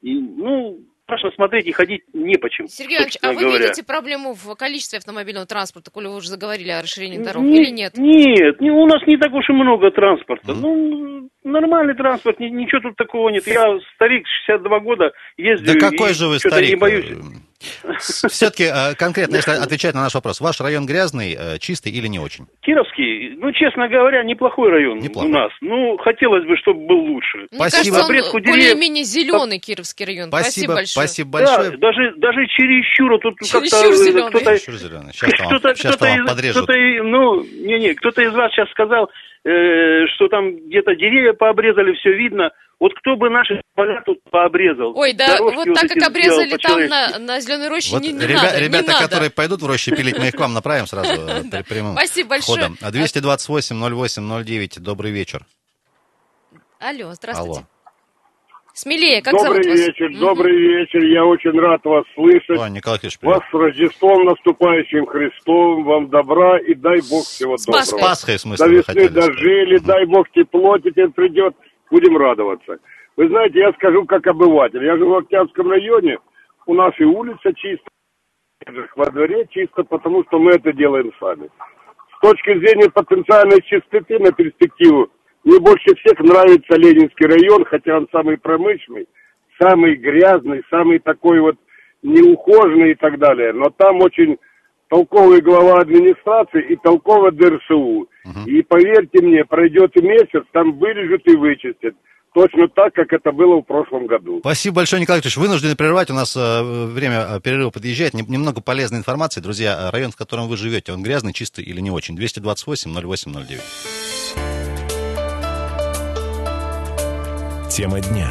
И, 0.03 0.15
ну, 0.15 0.81
страшно 1.05 1.31
смотреть 1.33 1.67
и 1.67 1.73
ходить 1.73 2.03
не 2.13 2.37
почем. 2.37 2.69
Сергей 2.69 2.97
Иванович, 2.99 3.17
а 3.23 3.33
вы 3.33 3.41
говоря. 3.41 3.59
видите 3.65 3.83
проблему 3.85 4.35
в 4.35 4.55
количестве 4.57 4.99
автомобильного 4.99 5.47
транспорта, 5.47 5.91
коли 5.91 6.07
вы 6.07 6.17
уже 6.17 6.29
заговорили 6.29 6.71
о 6.71 6.83
расширении 6.83 7.19
дорог, 7.19 7.43
Не- 7.43 7.63
или 7.63 7.71
нет? 7.71 7.97
Нет, 7.97 8.61
не- 8.61 8.71
у 8.71 8.87
нас 8.87 9.03
не 9.07 9.17
так 9.17 9.33
уж 9.33 9.49
и 9.49 9.53
много 9.53 9.91
транспорта. 9.91 10.53
Мгм. 10.53 10.61
Ну, 10.61 11.29
нормальный 11.45 11.95
транспорт, 11.95 12.39
ни- 12.41 12.49
ничего 12.49 12.81
тут 12.81 12.97
такого 12.97 13.31
нет. 13.31 13.47
Я 13.47 13.79
старик, 13.95 14.27
62 14.47 14.81
года, 14.81 15.13
ездил. 15.37 15.75
Да 15.75 15.91
какой 15.91 16.11
и 16.11 16.15
же 16.15 16.27
вы 16.29 16.39
что-то 16.39 16.57
старик? 16.57 16.71
не 16.71 16.77
боюсь. 16.77 17.07
Все-таки 17.99 18.71
конкретно, 18.97 19.37
если 19.37 19.51
отвечать 19.53 19.95
на 19.95 20.03
наш 20.03 20.15
вопрос, 20.15 20.41
ваш 20.41 20.61
район 20.61 20.87
грязный, 20.87 21.37
э, 21.39 21.59
чистый 21.59 21.91
или 21.93 22.07
не 22.07 22.19
очень? 22.19 22.47
Кировский, 22.61 23.35
ну, 23.37 23.53
честно 23.53 23.89
говоря, 23.89 24.23
неплохой 24.23 24.71
район 24.71 24.99
Неплохой. 24.99 25.31
у 25.31 25.33
нас. 25.33 25.51
Ну, 25.61 25.97
хотелось 25.99 26.45
бы, 26.47 26.57
чтобы 26.57 26.87
был 26.87 26.99
лучше. 26.99 27.39
Мне 27.51 27.69
Спасибо. 27.69 27.97
кажется, 27.97 28.31
он 28.37 28.43
деревьев. 28.43 28.51
более-менее 28.51 29.05
зеленый 29.05 29.59
Кировский 29.59 30.07
район. 30.07 30.29
Спасибо, 30.29 30.73
Спасибо, 30.73 30.75
большое. 30.75 31.07
спасибо 31.09 31.31
большое. 31.31 31.71
Да, 31.71 31.77
даже, 31.79 32.15
даже 32.17 32.47
чересчур 32.47 33.19
тут 33.21 33.39
Чересчур 33.41 33.61
как-то 33.63 34.27
э, 34.29 34.29
кто-то... 34.31 34.59
Чур 34.59 34.75
зеленый. 34.75 35.13
Сейчас 35.13 35.41
вам, 35.41 35.49
Кто-то, 35.49 35.75
сейчас 35.75 35.97
кто-то, 35.97 36.11
вам 36.13 36.27
подрежут. 36.27 36.65
кто-то, 36.65 36.79
ну, 37.03 37.43
не-не, 37.43 37.95
кто-то 37.95 38.23
из 38.23 38.33
вас 38.33 38.53
сейчас 38.53 38.71
сказал, 38.71 39.11
э, 39.45 40.07
что 40.15 40.29
там 40.29 40.57
где-то 40.57 40.95
деревья 40.95 41.33
пообрезали, 41.33 41.95
все 41.95 42.13
видно. 42.13 42.51
Вот 42.81 42.93
кто 42.95 43.17
бы 43.17 43.29
наши 43.29 43.61
поля 43.75 44.01
тут 44.07 44.19
пообрезал? 44.31 44.97
Ой, 44.97 45.13
да, 45.13 45.27
Дорожки 45.39 45.57
вот 45.57 45.75
так 45.75 45.85
эти 45.87 45.95
как 45.99 46.09
обрезали 46.11 46.57
там 46.63 46.87
на, 46.87 47.19
на 47.19 47.41
Зеленой 47.41 47.69
роще, 47.69 47.91
Вот 47.93 48.03
не, 48.03 48.13
не 48.13 48.25
ребя- 48.25 48.35
надо, 48.35 48.59
ребята, 48.61 48.83
не 48.87 48.93
надо. 48.93 49.05
которые 49.05 49.31
пойдут 49.31 49.63
в 49.63 49.67
роще 49.67 49.97
пилить, 49.97 50.17
мы 50.17 50.29
их 50.29 50.35
к 50.37 50.39
вам 50.41 50.55
направим 50.55 50.87
сразу 50.87 51.11
э, 51.29 51.43
при- 51.51 51.63
прямым 51.63 51.95
Спасибо 51.97 52.29
большое. 52.31 52.57
ходом. 52.63 52.79
А 52.81 52.93
228 52.93 53.77
08 53.95 54.45
09, 54.45 54.79
добрый 54.81 55.11
вечер. 55.11 55.45
Алло, 56.79 57.13
здравствуйте. 57.15 57.59
Алло. 57.61 57.67
Смелее, 58.75 59.23
как 59.23 59.33
добрый 59.35 59.65
зовут 59.65 59.77
вас? 59.81 59.89
вечер, 59.89 60.19
добрый 60.21 60.57
вечер. 60.57 61.05
Я 61.05 61.25
очень 61.25 61.59
рад 61.59 61.85
вас 61.85 62.05
слышать. 62.15 62.61
О, 62.61 62.69
Николай 62.69 63.01
Кириллович, 63.01 63.19
Вас 63.23 63.41
с 63.51 63.53
Рождеством 63.55 64.25
наступающим 64.25 65.05
Христом, 65.07 65.83
вам 65.83 66.09
добра 66.11 66.61
и 66.61 66.75
дай 66.75 67.01
Бог 67.11 67.25
всего 67.27 67.57
С 67.57 67.65
доброго. 67.67 67.81
Пасхой. 67.83 67.99
С 67.99 68.03
Пасхой, 68.03 68.37
в 68.37 68.41
смысле, 68.41 68.67
До 68.67 68.73
весны 68.73 69.09
дожили, 69.09 69.79
сказать. 69.79 69.83
дай 69.97 70.07
Бог 70.07 70.31
тепло 70.31 70.79
теперь 70.79 71.09
придет, 71.09 71.57
будем 71.91 72.17
радоваться. 72.17 72.79
Вы 73.17 73.29
знаете, 73.29 73.59
я 73.61 73.73
скажу 73.73 74.05
как 74.05 74.27
обыватель. 74.27 74.85
Я 74.85 74.97
живу 74.97 75.15
в 75.15 75.19
Октябрьском 75.19 75.71
районе, 75.71 76.19
у 76.67 76.75
нас 76.75 76.93
и 76.99 77.05
улица 77.05 77.53
чистая, 77.55 78.89
во 78.95 79.07
дворе 79.07 79.47
чисто, 79.51 79.85
потому 79.85 80.25
что 80.25 80.39
мы 80.39 80.53
это 80.53 80.73
делаем 80.73 81.13
сами. 81.19 81.49
С 82.17 82.21
точки 82.21 82.59
зрения 82.59 82.91
потенциальной 82.91 83.63
чистоты 83.63 84.19
на 84.19 84.33
перспективу, 84.33 85.09
мне 85.45 85.59
больше 85.61 85.95
всех 85.97 86.19
нравится 86.21 86.77
Ленинский 86.77 87.27
район, 87.27 87.65
хотя 87.65 87.97
он 87.97 88.09
самый 88.13 88.39
промышленный, 88.39 89.09
самый 89.61 89.95
грязный, 89.95 90.63
самый 90.69 90.99
такой 90.99 91.41
вот 91.41 91.57
неухоженный 92.03 92.93
и 92.93 92.95
так 92.95 93.19
далее. 93.19 93.53
Но 93.53 93.71
там 93.71 94.01
очень 94.01 94.37
толковый 94.89 95.41
глава 95.41 95.81
администрации 95.81 96.63
и 96.69 96.77
толковый 96.77 97.33
ДРСУ. 97.33 98.09
И 98.47 98.63
поверьте 98.63 99.21
мне, 99.23 99.45
пройдет 99.45 99.95
месяц, 99.97 100.45
там 100.53 100.79
вырежут 100.79 101.23
и 101.27 101.37
вычистят. 101.37 101.95
Точно 102.35 102.69
так, 102.69 102.93
как 102.95 103.13
это 103.13 103.33
было 103.33 103.57
в 103.57 103.63
прошлом 103.63 104.07
году. 104.07 104.39
Спасибо 104.41 104.77
большое, 104.77 105.01
Николай 105.01 105.19
Викторович. 105.21 105.39
Вынуждены 105.39 105.75
прервать. 105.77 106.11
У 106.11 106.15
нас 106.15 106.37
э, 106.37 106.63
время 106.87 107.27
э, 107.31 107.41
перерыва 107.41 107.71
подъезжает. 107.71 108.13
Нем- 108.15 108.27
Немного 108.29 108.61
полезной 108.61 108.99
информации. 108.99 109.41
Друзья, 109.41 109.89
э, 109.89 109.91
район, 109.91 110.13
в 110.13 110.17
котором 110.17 110.47
вы 110.47 110.57
живете, 110.59 110.93
он 110.93 111.03
грязный, 111.03 111.33
чистый 111.33 111.65
или 111.65 111.81
не 111.81 111.91
очень? 111.91 112.15
228 112.17 112.93
08 112.93 113.33
09. 113.33 113.61
Тема 117.71 118.01
дня. 118.01 118.29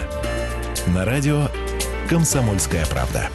На 0.93 1.03
радио 1.03 1.47
«Комсомольская 2.09 2.85
правда». 2.85 3.29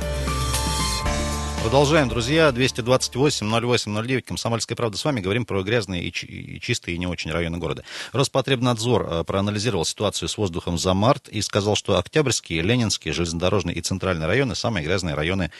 Продолжаем, 1.62 2.08
друзья. 2.08 2.50
228 2.50 3.48
08 3.48 4.02
09. 4.04 4.24
Комсомольская 4.26 4.74
правда 4.74 4.98
с 4.98 5.04
вами. 5.04 5.20
Говорим 5.20 5.46
про 5.46 5.62
грязные 5.62 6.02
и, 6.02 6.12
чи- 6.12 6.26
и 6.26 6.60
чистые 6.60 6.96
и 6.96 6.98
не 6.98 7.06
очень 7.06 7.30
районы 7.30 7.58
города. 7.58 7.84
Роспотребнадзор 8.12 9.06
э, 9.08 9.24
проанализировал 9.24 9.84
ситуацию 9.84 10.28
с 10.28 10.36
воздухом 10.36 10.76
за 10.76 10.92
март 10.92 11.28
и 11.28 11.40
сказал, 11.40 11.76
что 11.76 11.98
Октябрьские, 11.98 12.62
Ленинские, 12.62 13.14
Железнодорожные 13.14 13.76
и 13.76 13.80
Центральные 13.80 14.26
районы 14.26 14.56
самые 14.56 14.84
грязные 14.84 15.14
районы 15.14 15.52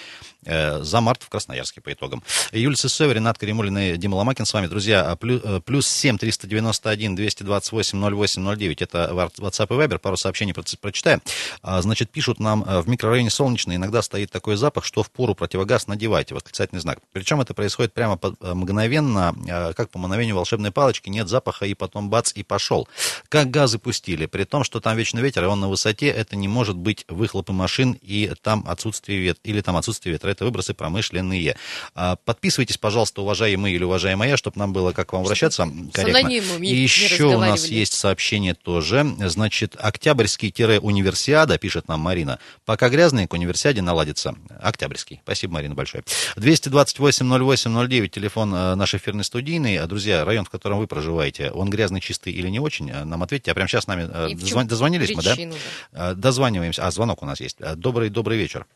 э, 0.44 0.82
за 0.82 1.00
март 1.00 1.22
в 1.22 1.28
Красноярске 1.28 1.80
по 1.80 1.92
итогам. 1.92 2.24
Юлия 2.50 2.76
Сысоева, 2.76 3.12
Ренат 3.12 3.38
Каримулин 3.38 3.78
и 3.78 3.96
Дима 3.96 4.16
Ломакин 4.16 4.44
с 4.44 4.52
вами. 4.52 4.66
Друзья, 4.66 5.02
а 5.08 5.16
э, 5.24 5.60
плюс 5.64 5.86
7 5.86 6.18
391 6.18 7.14
228 7.14 7.98
08 8.16 8.56
09. 8.56 8.82
Это 8.82 9.10
WhatsApp 9.38 9.66
и 9.74 9.78
Viber. 9.78 9.98
Пару 9.98 10.16
сообщений 10.16 10.52
прочитаем. 10.52 11.22
А, 11.62 11.80
Значит, 11.80 12.10
пишут 12.10 12.40
нам, 12.40 12.64
э, 12.64 12.80
в 12.80 12.88
микрорайоне 12.88 13.30
Солнечный 13.30 13.76
иногда 13.76 14.02
стоит 14.02 14.32
такой 14.32 14.56
запах, 14.56 14.84
что 14.84 15.04
в 15.04 15.10
пору 15.12 15.36
противогаз 15.36 15.86
надевайте. 15.92 16.34
Восклицательный 16.34 16.80
знак. 16.80 16.98
Причем 17.12 17.40
это 17.40 17.54
происходит 17.54 17.92
прямо 17.92 18.16
по- 18.16 18.34
э, 18.40 18.54
мгновенно, 18.54 19.34
э, 19.46 19.72
как 19.74 19.90
по 19.90 19.98
мановению 19.98 20.36
волшебной 20.36 20.70
палочки. 20.72 21.08
Нет 21.08 21.28
запаха, 21.28 21.66
и 21.66 21.74
потом 21.74 22.10
бац, 22.10 22.32
и 22.34 22.42
пошел. 22.42 22.88
Как 23.28 23.50
газы 23.50 23.78
пустили. 23.78 24.26
При 24.26 24.44
том, 24.44 24.64
что 24.64 24.80
там 24.80 24.96
вечный 24.96 25.22
ветер, 25.22 25.44
и 25.44 25.46
он 25.46 25.60
на 25.60 25.68
высоте, 25.68 26.06
это 26.08 26.36
не 26.36 26.48
может 26.48 26.76
быть 26.76 27.04
выхлопы 27.08 27.52
машин, 27.52 27.96
и 28.02 28.32
там 28.42 28.64
отсутствие 28.66 29.18
ветра, 29.20 29.40
или 29.44 29.60
там 29.60 29.76
отсутствие 29.76 30.12
ветра. 30.14 30.30
Это 30.30 30.44
выбросы 30.44 30.74
промышленные. 30.74 31.56
А, 31.94 32.16
Подписывайтесь, 32.24 32.78
пожалуйста, 32.78 33.22
уважаемые 33.22 33.74
или 33.74 33.84
уважаемая, 33.84 34.36
чтобы 34.36 34.58
нам 34.58 34.72
было 34.72 34.92
как 34.92 35.08
к 35.08 35.12
вам 35.12 35.22
обращаться 35.22 35.64
корректно. 35.92 36.28
И 36.72 36.74
еще 36.74 37.24
у 37.24 37.38
нас 37.38 37.66
есть 37.66 37.92
сообщение 37.94 38.54
тоже. 38.54 39.06
Значит, 39.28 39.76
Октябрьский-Универсиада, 39.78 41.58
пишет 41.58 41.88
нам 41.88 42.00
Марина. 42.00 42.38
Пока 42.64 42.88
грязные, 42.88 43.26
к 43.28 43.32
универсиаде 43.34 43.82
наладится. 43.82 44.34
Октябрьский. 44.60 45.20
Спасибо, 45.24 45.54
Марина, 45.54 45.74
большое. 45.82 46.02
228-08-09, 46.36 48.08
телефон 48.08 48.54
э, 48.54 48.74
наш 48.74 48.94
эфирный 48.94 49.24
студийный. 49.24 49.76
А, 49.78 49.86
Друзья, 49.86 50.24
район, 50.24 50.44
в 50.44 50.50
котором 50.50 50.78
вы 50.78 50.86
проживаете, 50.86 51.50
он 51.50 51.70
грязный, 51.70 52.00
чистый 52.00 52.32
или 52.32 52.48
не 52.48 52.60
очень? 52.60 52.90
Э, 52.90 53.04
Нам 53.04 53.22
ответьте. 53.22 53.50
А 53.50 53.54
прямо 53.54 53.68
сейчас 53.68 53.84
с 53.84 53.86
нами 53.88 54.02
э, 54.02 54.34
дозвон- 54.34 54.66
дозвонились 54.66 55.14
мы, 55.14 55.22
да? 55.22 55.34
причину, 55.34 55.54
Э, 55.92 56.14
Дозваниваемся. 56.14 56.86
А, 56.86 56.90
звонок 56.90 57.22
у 57.22 57.26
нас 57.26 57.40
есть. 57.40 57.58
Добрый, 57.76 58.08
добрый 58.08 58.38
вечер. 58.38 58.66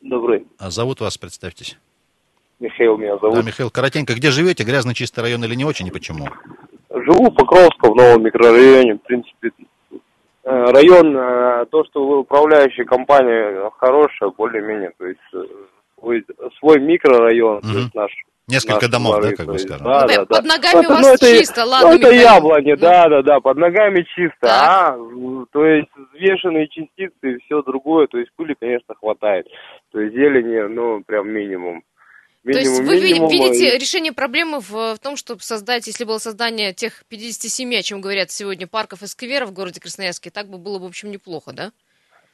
Добрый. 0.00 0.46
А, 0.58 0.70
Зовут 0.70 1.00
вас, 1.00 1.18
представьтесь. 1.18 1.76
Михаил 2.58 2.96
меня 2.98 3.16
зовут. 3.18 3.36
Да, 3.36 3.42
Михаил, 3.42 3.70
коротенько, 3.70 4.14
где 4.14 4.30
живете? 4.30 4.64
Грязный, 4.64 4.94
чистый 4.94 5.20
район 5.20 5.42
или 5.44 5.54
не 5.54 5.64
очень, 5.64 5.86
и 5.86 5.90
почему? 5.90 6.28
Живу 6.90 7.30
в 7.30 7.34
Покровском, 7.34 7.92
в 7.92 7.96
новом 7.96 8.22
микрорайоне. 8.24 8.94
В 8.94 8.98
принципе, 8.98 9.50
район, 10.44 11.14
то, 11.70 11.84
что 11.84 12.06
вы 12.06 12.18
управляющая 12.20 12.84
компания 12.84 13.70
хорошая, 13.78 14.30
более-менее. 14.36 14.92
То 14.98 15.06
есть 15.06 15.20
э, 16.02 16.20
свой, 16.58 16.80
микрорайон, 16.80 17.58
Мгм. 17.62 17.72
то 17.72 17.78
есть 17.78 17.94
наш 17.94 18.12
Несколько 18.48 18.74
наши 18.74 18.88
домов, 18.88 19.14
да, 19.16 19.20
дворы, 19.20 19.36
как 19.36 19.46
то 19.46 19.52
бы 19.52 19.58
скажем. 19.60 19.84
Да, 19.86 20.00
Ну, 20.02 20.08
да, 20.08 20.16
да. 20.16 20.24
под 20.24 20.44
ногами 20.44 20.76
у 20.76 20.80
Это, 20.80 20.88
вас 20.88 21.02
ну, 21.02 21.08
это- 21.14 21.38
чисто, 21.38 21.64
ладно, 21.64 21.88
Ну, 21.88 21.94
это 21.94 22.06
Михаил. 22.06 22.20
яблони, 22.22 22.70
Ну. 22.72 22.76
да, 22.78 23.08
да, 23.08 23.22
да, 23.22 23.40
под 23.40 23.56
ногами 23.58 24.02
чисто. 24.16 24.36
Так. 24.40 24.50
А, 24.50 24.98
то 25.52 25.64
есть 25.64 25.88
взвешенные 26.14 26.66
частицы 26.68 27.14
и 27.22 27.38
все 27.44 27.62
другое, 27.62 28.06
то 28.08 28.18
есть 28.18 28.30
пыли, 28.34 28.56
конечно, 28.58 28.94
хватает. 28.96 29.46
То 29.92 30.00
есть 30.00 30.14
зелени, 30.16 30.66
ну, 30.72 31.02
прям 31.06 31.28
минимум. 31.30 31.82
То 32.42 32.50
есть 32.52 32.70
Минимум, 32.70 32.86
вы 32.86 32.96
ви- 33.00 33.12
минимум, 33.12 33.28
видите 33.30 33.76
и- 33.76 33.78
решение 33.78 34.12
проблемы 34.12 34.60
в, 34.60 34.70
в 34.94 34.98
том, 34.98 35.16
чтобы 35.16 35.42
создать, 35.42 35.86
если 35.86 36.04
было 36.04 36.16
создание 36.18 36.72
тех 36.72 37.04
57, 37.08 37.76
о 37.78 37.82
чем 37.82 38.00
говорят 38.00 38.30
сегодня, 38.30 38.66
парков 38.66 39.02
и 39.02 39.06
скверов 39.06 39.50
в 39.50 39.52
городе 39.52 39.78
Красноярске, 39.78 40.30
так 40.30 40.48
бы 40.48 40.56
было 40.58 40.78
бы, 40.78 40.86
в 40.86 40.88
общем, 40.88 41.10
неплохо, 41.10 41.52
да? 41.52 41.70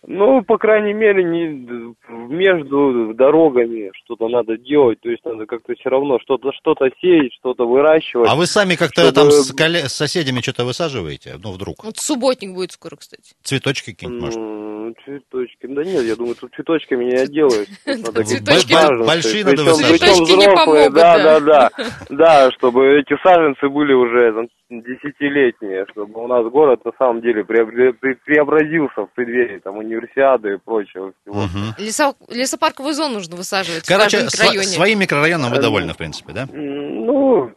Ну, 0.08 0.42
по 0.42 0.56
крайней 0.56 0.92
мере, 0.92 1.24
не 1.24 1.66
между 2.08 3.12
дорогами 3.14 3.90
что-то 4.04 4.28
надо 4.28 4.56
делать, 4.56 5.00
то 5.00 5.10
есть 5.10 5.24
надо 5.24 5.46
как-то 5.46 5.74
все 5.74 5.88
равно 5.88 6.18
что-то 6.22 6.52
что-то 6.52 6.88
сеять, 7.00 7.32
что-то 7.34 7.66
выращивать. 7.66 8.30
А 8.30 8.36
вы 8.36 8.46
сами 8.46 8.76
как-то 8.76 9.02
Чтобы- 9.02 9.14
там 9.14 9.30
с, 9.32 9.52
колле- 9.52 9.88
с 9.88 9.92
соседями 9.94 10.40
что-то 10.42 10.64
высаживаете? 10.64 11.34
Ну, 11.42 11.50
вдруг. 11.50 11.82
Вот 11.84 11.96
субботник 11.96 12.54
будет 12.54 12.70
скоро, 12.72 12.94
кстати. 12.96 13.34
Цветочки 13.42 13.92
какие-нибудь, 13.92 14.36
может? 14.36 14.96
Цветочки. 15.04 15.66
Да 15.66 15.82
нет, 15.82 16.04
я 16.04 16.14
думаю, 16.14 16.36
тут 16.36 16.54
цветочками 16.54 17.04
не 17.06 17.16
отделаюсь. 17.16 17.68
Цветочки- 17.84 19.04
Большие 19.06 19.44
надо 19.44 19.64
высаживать. 19.64 20.00
Цветочки 20.00 20.32
не 20.38 20.46
помогут, 20.54 20.94
да, 20.94 21.16
да. 21.18 21.40
да, 21.40 21.40
да. 21.40 21.70
Да, 22.10 22.50
чтобы 22.52 22.98
эти 23.00 23.16
саженцы 23.22 23.68
были 23.68 23.92
уже 23.92 24.32
там, 24.32 24.46
десятилетние, 24.70 25.86
чтобы 25.92 26.22
у 26.22 26.26
нас 26.26 26.44
город 26.50 26.84
на 26.84 26.92
самом 26.98 27.20
деле 27.20 27.44
преобразился 27.44 29.02
в 29.02 29.10
преддверии 29.14 29.58
там 29.58 29.76
универсиады 29.78 30.54
и 30.54 30.58
прочего 30.58 31.12
всего. 31.22 31.42
Мгм. 31.42 31.74
Лесо- 31.78 32.16
лесопарковую 32.28 32.94
зону 32.94 33.14
нужно 33.14 33.36
высаживать 33.36 33.86
Короче, 33.86 34.18
в 34.18 34.24
микрорайоне. 34.24 34.66
своим 34.66 34.98
микрорайоном 35.00 35.50
вы 35.50 35.58
Э, 35.58 35.62
довольны, 35.62 35.92
в 35.92 35.96
принципе, 35.96 36.32
да? 36.32 36.46
Ну, 36.52 37.52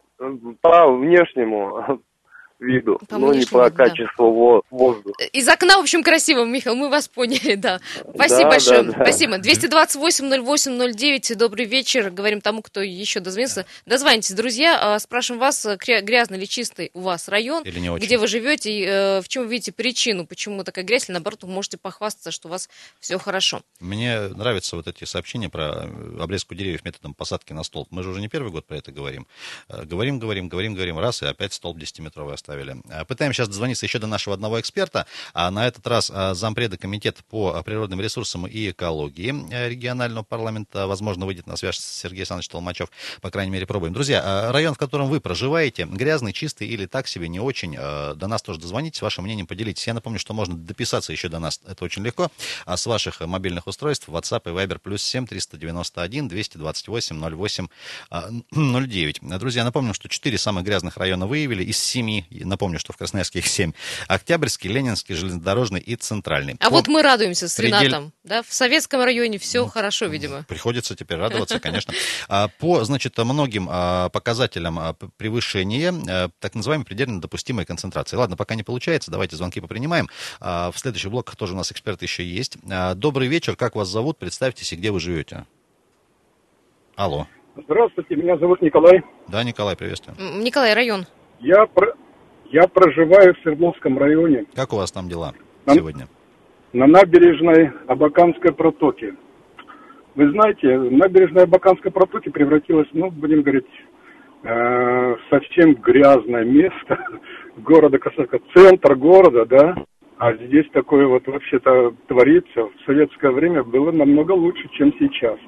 по 0.61 0.91
внешнему 0.91 1.99
виду, 2.59 2.99
По 3.07 3.17
но 3.17 3.33
не 3.33 3.45
по 3.45 3.65
виду, 3.65 3.75
да. 3.75 3.85
качеству 3.87 4.31
во- 4.33 4.61
воздуха. 4.69 5.23
Из 5.33 5.47
окна, 5.47 5.77
в 5.77 5.81
общем, 5.81 6.03
красиво, 6.03 6.43
Михаил, 6.45 6.75
мы 6.75 6.89
вас 6.89 7.07
поняли, 7.07 7.55
да. 7.55 7.79
Спасибо 8.13 8.43
Да, 8.43 8.49
большое. 8.49 8.83
да, 8.83 8.91
да. 8.93 9.03
Спасибо. 9.05 9.37
228-08-09, 9.37 11.35
добрый 11.35 11.65
вечер. 11.65 12.09
Говорим 12.09 12.41
тому, 12.41 12.61
кто 12.61 12.81
еще 12.81 13.19
дозвонился. 13.19 13.65
Дозвонитесь, 13.85 14.33
друзья. 14.35 14.77
А, 14.95 14.99
Спрашиваем 14.99 15.39
вас, 15.39 15.65
э, 15.65 15.77
грязный 16.01 16.37
или 16.37 16.45
чистый 16.45 16.91
у 16.93 17.01
вас 17.01 17.27
район, 17.27 17.63
Или 17.63 17.79
не 17.79 17.89
очень? 17.89 18.05
где 18.05 18.17
вы 18.17 18.27
живете, 18.27 18.71
и 18.71 18.85
э, 18.85 19.21
в 19.21 19.27
чем 19.27 19.43
вы 19.43 19.51
видите 19.51 19.71
причину, 19.71 20.25
почему 20.25 20.63
такая 20.63 20.83
грязь, 20.85 21.05
или 21.07 21.13
наоборот, 21.13 21.43
вы 21.43 21.49
можете 21.49 21.77
похвастаться, 21.77 22.31
что 22.31 22.47
у 22.47 22.51
вас 22.51 22.69
все 22.99 23.17
хорошо. 23.17 23.61
Мне 23.79 24.19
нравятся 24.29 24.75
вот 24.75 24.87
эти 24.87 25.05
сообщения 25.05 25.49
про 25.49 25.85
э, 25.85 26.19
обрезку 26.21 26.55
деревьев 26.55 26.83
методом 26.83 27.13
посадки 27.13 27.53
на 27.53 27.63
столб. 27.63 27.87
Мы 27.91 28.03
же 28.03 28.09
уже 28.09 28.21
не 28.21 28.27
первый 28.27 28.51
год 28.51 28.65
про 28.65 28.77
это 28.77 28.91
говорим. 28.91 29.27
Говорим, 29.69 30.19
говорим, 30.19 30.49
говорим, 30.49 30.73
говорим, 30.73 30.99
раз, 30.99 31.21
и 31.21 31.25
опять 31.25 31.53
столб 31.53 31.77
10-метровый 31.77 32.33
остается. 32.33 32.48
Оставили. 32.49 32.81
А, 32.89 33.05
Пытаемся 33.05 33.37
сейчас 33.37 33.49
дозвониться 33.49 33.85
еще 33.85 33.99
до 33.99 34.07
нашего 34.07 34.33
одного 34.33 34.59
эксперта, 34.59 35.05
а 35.33 35.51
на 35.51 35.67
этот 35.67 35.85
раз 35.85 36.11
а, 36.13 36.33
зампреда 36.33 36.77
комитета 36.77 37.21
по 37.29 37.55
а, 37.55 37.63
природным 37.63 38.01
ресурсам 38.01 38.47
и 38.47 38.71
экологии 38.71 39.29
регионального 39.69 40.23
парламента, 40.23 40.87
возможно, 40.87 41.25
выйдет 41.25 41.47
на 41.47 41.55
связь 41.57 41.79
Сергей 41.79 42.19
Александрович 42.19 42.49
Толмачев, 42.49 42.89
по 43.21 43.29
крайней 43.29 43.51
мере, 43.51 43.65
пробуем. 43.65 43.93
Друзья, 43.93 44.51
район, 44.51 44.73
в 44.73 44.77
котором 44.77 45.07
вы 45.07 45.19
проживаете, 45.19 45.85
грязный, 45.85 46.33
чистый 46.33 46.67
или 46.67 46.85
так 46.85 47.07
себе, 47.07 47.27
не 47.27 47.39
очень, 47.39 47.75
до 47.75 48.27
нас 48.27 48.41
тоже 48.41 48.59
дозвонитесь, 48.59 49.01
вашим 49.01 49.25
мнением 49.25 49.47
поделитесь. 49.47 49.85
Я 49.87 49.93
напомню, 49.93 50.19
что 50.19 50.33
можно 50.33 50.55
дописаться 50.55 51.11
еще 51.11 51.29
до 51.29 51.39
нас, 51.39 51.61
это 51.67 51.85
очень 51.85 52.03
легко, 52.03 52.31
а 52.65 52.77
с 52.77 52.85
ваших 52.85 53.21
мобильных 53.21 53.67
устройств 53.67 54.09
WhatsApp 54.09 54.41
и 54.45 54.49
Viber 54.49 54.79
плюс 54.79 55.03
7 55.03 55.27
391 55.27 56.27
228 56.27 57.19
08 57.19 57.67
а, 58.09 58.29
09. 58.51 59.19
Друзья, 59.39 59.63
напомню, 59.63 59.93
что 59.93 60.09
четыре 60.09 60.37
самых 60.37 60.63
грязных 60.63 60.97
района 60.97 61.27
выявили 61.27 61.63
из 61.63 61.77
семи. 61.77 62.25
И 62.39 62.45
Напомню, 62.45 62.79
что 62.79 62.93
в 62.93 62.97
Красноярске 62.97 63.39
их 63.39 63.47
семь. 63.47 63.73
Октябрьский, 64.07 64.69
Ленинский, 64.69 65.13
Железнодорожный 65.15 65.79
и 65.81 65.95
Центральный. 65.95 66.55
А 66.59 66.65
По- 66.69 66.77
вот 66.77 66.87
мы 66.87 67.01
радуемся 67.01 67.47
с 67.49 67.55
предель- 67.55 67.87
Ренатом. 67.87 68.13
Да? 68.23 68.43
В 68.43 68.51
советском 68.53 69.03
районе 69.03 69.37
все 69.37 69.65
хорошо, 69.67 70.05
видимо. 70.05 70.43
Приходится 70.47 70.95
теперь 70.95 71.17
радоваться, 71.17 71.59
конечно. 71.59 71.93
А, 72.27 72.47
По, 72.59 72.83
значит, 72.85 73.17
многим 73.17 73.67
а, 73.69 74.09
показателям 74.09 74.79
а, 74.79 74.93
превышения 75.17 76.29
так 76.39 76.55
называемой 76.55 76.85
предельно 76.85 77.19
допустимой 77.21 77.65
концентрации. 77.65 78.15
Ладно, 78.15 78.35
пока 78.37 78.55
не 78.55 78.63
получается, 78.63 79.11
давайте 79.11 79.35
звонки 79.35 79.59
попринимаем. 79.59 80.07
В 80.39 80.73
следующих 80.75 81.11
блоках 81.11 81.35
тоже 81.35 81.53
у 81.53 81.57
нас 81.57 81.71
эксперты 81.71 82.05
еще 82.05 82.23
есть. 82.23 82.57
Добрый 82.95 83.27
вечер, 83.27 83.55
как 83.55 83.75
вас 83.75 83.87
зовут? 83.89 84.17
Представьтесь 84.17 84.71
и 84.73 84.75
где 84.75 84.91
вы 84.91 84.99
живете. 84.99 85.45
Алло. 86.95 87.27
Здравствуйте, 87.65 88.15
меня 88.15 88.37
зовут 88.37 88.61
Николай. 88.61 89.01
Да, 89.27 89.43
Николай, 89.43 89.75
приветствую. 89.75 90.17
Николай, 90.41 90.73
район. 90.73 91.05
Я, 91.39 91.65
про- 91.65 91.93
я 92.51 92.67
проживаю 92.67 93.33
в 93.35 93.39
Свердловском 93.39 93.97
районе 93.97 94.45
Как 94.55 94.73
у 94.73 94.77
вас 94.77 94.91
там 94.91 95.07
дела 95.07 95.33
Там- 95.65 95.75
сегодня? 95.75 96.07
на 96.73 96.85
набережной 96.85 97.71
Абаканской 97.87 98.53
протоки. 98.53 99.15
Вы 100.15 100.29
знаете, 100.31 100.77
набережная 100.77 101.43
Абаканской 101.43 101.91
протоки 101.91 102.29
превратилась, 102.29 102.87
ну, 102.93 103.09
будем 103.09 103.41
говорить, 103.41 103.65
э, 104.43 105.15
совсем 105.31 105.73
грязное 105.75 106.43
место 106.45 106.99
города 107.57 107.97
Красноярска, 107.97 108.39
центр 108.53 108.95
города, 108.95 109.45
да. 109.45 109.83
А 110.17 110.33
здесь 110.33 110.65
такое 110.73 111.07
вот 111.07 111.25
вообще-то 111.27 111.93
творится. 112.07 112.63
В 112.65 112.71
советское 112.85 113.31
время 113.31 113.63
было 113.63 113.91
намного 113.91 114.33
лучше, 114.33 114.67
чем 114.73 114.93
сейчас. 114.99 115.39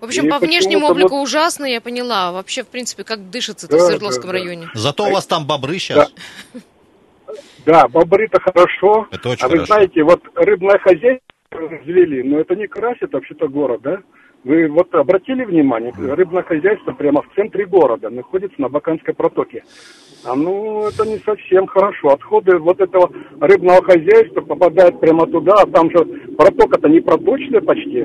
В 0.00 0.04
общем, 0.04 0.26
И 0.26 0.30
по 0.30 0.38
внешнему 0.38 0.86
облику 0.88 1.16
вот- 1.16 1.22
ужасно, 1.24 1.64
я 1.64 1.80
поняла. 1.80 2.28
А 2.28 2.32
Вообще, 2.32 2.62
в 2.62 2.68
принципе, 2.68 3.04
как 3.04 3.30
дышится-то 3.30 3.76
в 3.76 3.78
Да, 3.78 3.86
Свердловском 3.86 4.30
да, 4.30 4.32
да. 4.38 4.38
районе. 4.44 4.68
Зато 4.74 5.04
у 5.04 5.10
вас 5.12 5.26
там 5.26 5.46
бобры 5.46 5.78
сейчас. 5.78 6.12
Да, 7.64 7.86
бобры-то 7.88 8.40
хорошо. 8.40 9.06
Это 9.10 9.28
очень 9.28 9.44
а 9.44 9.48
вы 9.48 9.54
хорошо. 9.58 9.74
знаете, 9.74 10.02
вот 10.02 10.20
рыбное 10.34 10.78
хозяйство 10.78 11.22
развели, 11.52 12.22
но 12.24 12.40
это 12.40 12.56
не 12.56 12.66
красит 12.66 13.12
вообще-то 13.12 13.46
город, 13.48 13.82
да? 13.82 13.98
Вы 14.44 14.66
вот 14.66 14.92
обратили 14.94 15.44
внимание, 15.44 15.92
рыбное 15.96 16.42
хозяйство 16.42 16.90
прямо 16.90 17.22
в 17.22 17.32
центре 17.36 17.64
города 17.64 18.10
находится 18.10 18.60
на 18.60 18.68
Баканской 18.68 19.14
протоке. 19.14 19.62
А 20.24 20.34
ну, 20.34 20.88
это 20.88 21.06
не 21.06 21.18
совсем 21.18 21.68
хорошо. 21.68 22.08
Отходы 22.08 22.58
вот 22.58 22.80
этого 22.80 23.12
рыбного 23.40 23.84
хозяйства 23.84 24.40
попадают 24.40 24.98
прямо 24.98 25.28
туда, 25.28 25.54
а 25.54 25.66
там 25.66 25.88
же 25.92 25.98
протока-то 26.36 26.88
не 26.88 27.00
проточная 27.00 27.60
почти. 27.60 28.04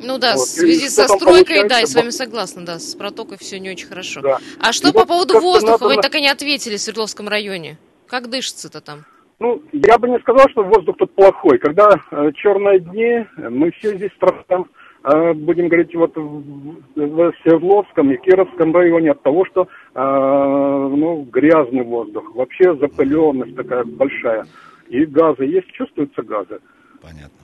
Ну 0.00 0.18
да, 0.18 0.34
Вот, 0.34 0.46
в 0.46 0.50
связи 0.50 0.86
и 0.86 0.88
со 0.88 1.08
стройкой, 1.08 1.68
да, 1.68 1.78
я 1.78 1.86
с 1.86 1.94
вами 1.94 2.10
согласна, 2.10 2.64
да, 2.64 2.78
с 2.78 2.94
протокой 2.94 3.36
все 3.38 3.58
не 3.58 3.70
очень 3.70 3.88
хорошо. 3.88 4.20
Да. 4.20 4.38
А 4.60 4.72
что 4.72 4.88
И 4.88 4.92
по 4.92 5.00
вот 5.00 5.08
поводу 5.08 5.40
воздуха? 5.40 5.72
надо 5.72 5.84
Вы 5.86 6.02
так 6.02 6.14
и 6.14 6.20
не 6.20 6.28
ответили 6.28 6.76
в 6.76 6.80
Свердловском 6.80 7.28
районе. 7.28 7.78
Как 8.06 8.30
дышится-то 8.30 8.80
там? 8.80 9.04
Ну, 9.40 9.62
я 9.72 9.98
бы 9.98 10.08
не 10.08 10.18
сказал, 10.20 10.48
что 10.50 10.64
воздух 10.64 10.96
тут 10.96 11.14
плохой. 11.14 11.58
Когда 11.58 11.90
э, 12.10 12.30
черные 12.34 12.80
дни, 12.80 13.24
мы 13.36 13.70
все 13.72 13.94
здесь 13.94 14.10
страдаем, 14.16 14.68
э, 15.04 15.32
будем 15.32 15.68
говорить, 15.68 15.94
вот 15.94 16.16
в, 16.16 16.80
в 16.96 17.32
Свердловском 17.42 18.10
и 18.10 18.16
Кировском 18.16 18.74
районе 18.74 19.12
от 19.12 19.22
того, 19.22 19.44
что, 19.44 19.68
э, 19.94 20.00
ну, 20.00 21.22
грязный 21.30 21.84
воздух, 21.84 22.34
вообще 22.34 22.76
запыленность 22.76 23.54
такая 23.54 23.84
большая. 23.84 24.46
И 24.88 25.04
газы 25.04 25.44
есть, 25.44 25.70
чувствуются 25.72 26.22
газы. 26.22 26.58
Понятно. 27.00 27.37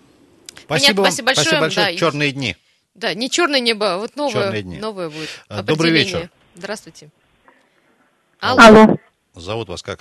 Спасибо 0.64 1.02
вам. 1.02 1.10
спасибо 1.10 1.26
большое, 1.26 1.60
большое. 1.60 1.86
да, 1.86 1.96
Черные 1.96 2.32
дни. 2.32 2.56
Да, 2.94 3.14
не 3.14 3.28
черное 3.28 3.60
небо, 3.60 3.94
а 3.94 3.98
вот 3.98 4.16
новое, 4.16 4.62
новое 4.62 5.08
будет. 5.08 5.28
А, 5.48 5.62
добрый 5.62 5.90
вечер. 5.90 6.30
Здравствуйте. 6.54 7.10
Алло. 8.40 8.60
Алло. 8.62 8.96
Зовут 9.34 9.68
вас 9.68 9.82
как? 9.82 10.00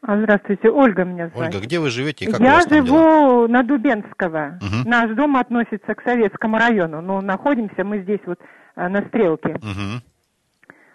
А, 0.00 0.16
Здравствуйте, 0.16 0.70
Ольга 0.70 1.04
меня 1.04 1.28
зовут. 1.28 1.42
Ольга, 1.48 1.58
где 1.60 1.78
вы 1.80 1.90
живете 1.90 2.24
и 2.24 2.30
как 2.30 2.40
Я 2.40 2.60
живу 2.62 2.86
дела? 2.86 3.48
на 3.48 3.62
Дубенского. 3.62 4.58
Мгм. 4.62 4.88
Наш 4.88 5.10
дом 5.16 5.36
относится 5.36 5.94
к 5.94 6.02
советскому 6.04 6.56
району, 6.56 7.02
но 7.02 7.20
находимся 7.20 7.84
мы 7.84 8.02
здесь 8.02 8.20
вот 8.26 8.38
на 8.76 9.02
Стрелке. 9.08 9.58
Мгм. 9.60 10.02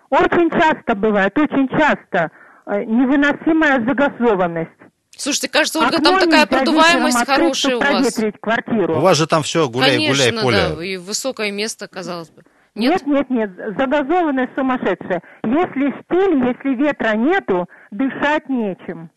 Очень 0.09 0.49
часто 0.51 0.95
бывает, 0.95 1.37
очень 1.37 1.67
часто 1.67 2.31
э, 2.65 2.83
невыносимая 2.85 3.83
загазованность. 3.85 4.69
Слушайте, 5.17 5.49
кажется, 5.49 5.79
Ольга, 5.79 5.97
Окно 5.97 6.11
там 6.11 6.19
такая 6.19 6.45
продуваемость 6.45 7.17
открыть, 7.17 7.37
хорошая 7.37 7.75
у 7.75 7.79
вас. 7.79 8.19
квартиру. 8.41 8.97
У 8.97 8.99
вас 8.99 9.17
же 9.17 9.27
там 9.27 9.43
все 9.43 9.69
гуляй, 9.69 9.91
Конечно, 9.97 10.41
гуляй, 10.41 10.43
поле. 10.43 10.75
да, 10.75 10.83
и 10.85 10.97
высокое 10.97 11.51
место, 11.51 11.87
казалось 11.87 12.29
бы. 12.29 12.43
Нет? 12.75 13.05
Нет, 13.05 13.29
нет, 13.29 13.49
нет, 13.57 13.77
загазованность 13.77 14.53
сумасшедшая. 14.55 15.21
Если 15.43 15.91
штиль, 16.01 16.47
если 16.47 16.75
ветра 16.83 17.15
нету, 17.15 17.69
дышать 17.91 18.49
нечем. 18.49 19.11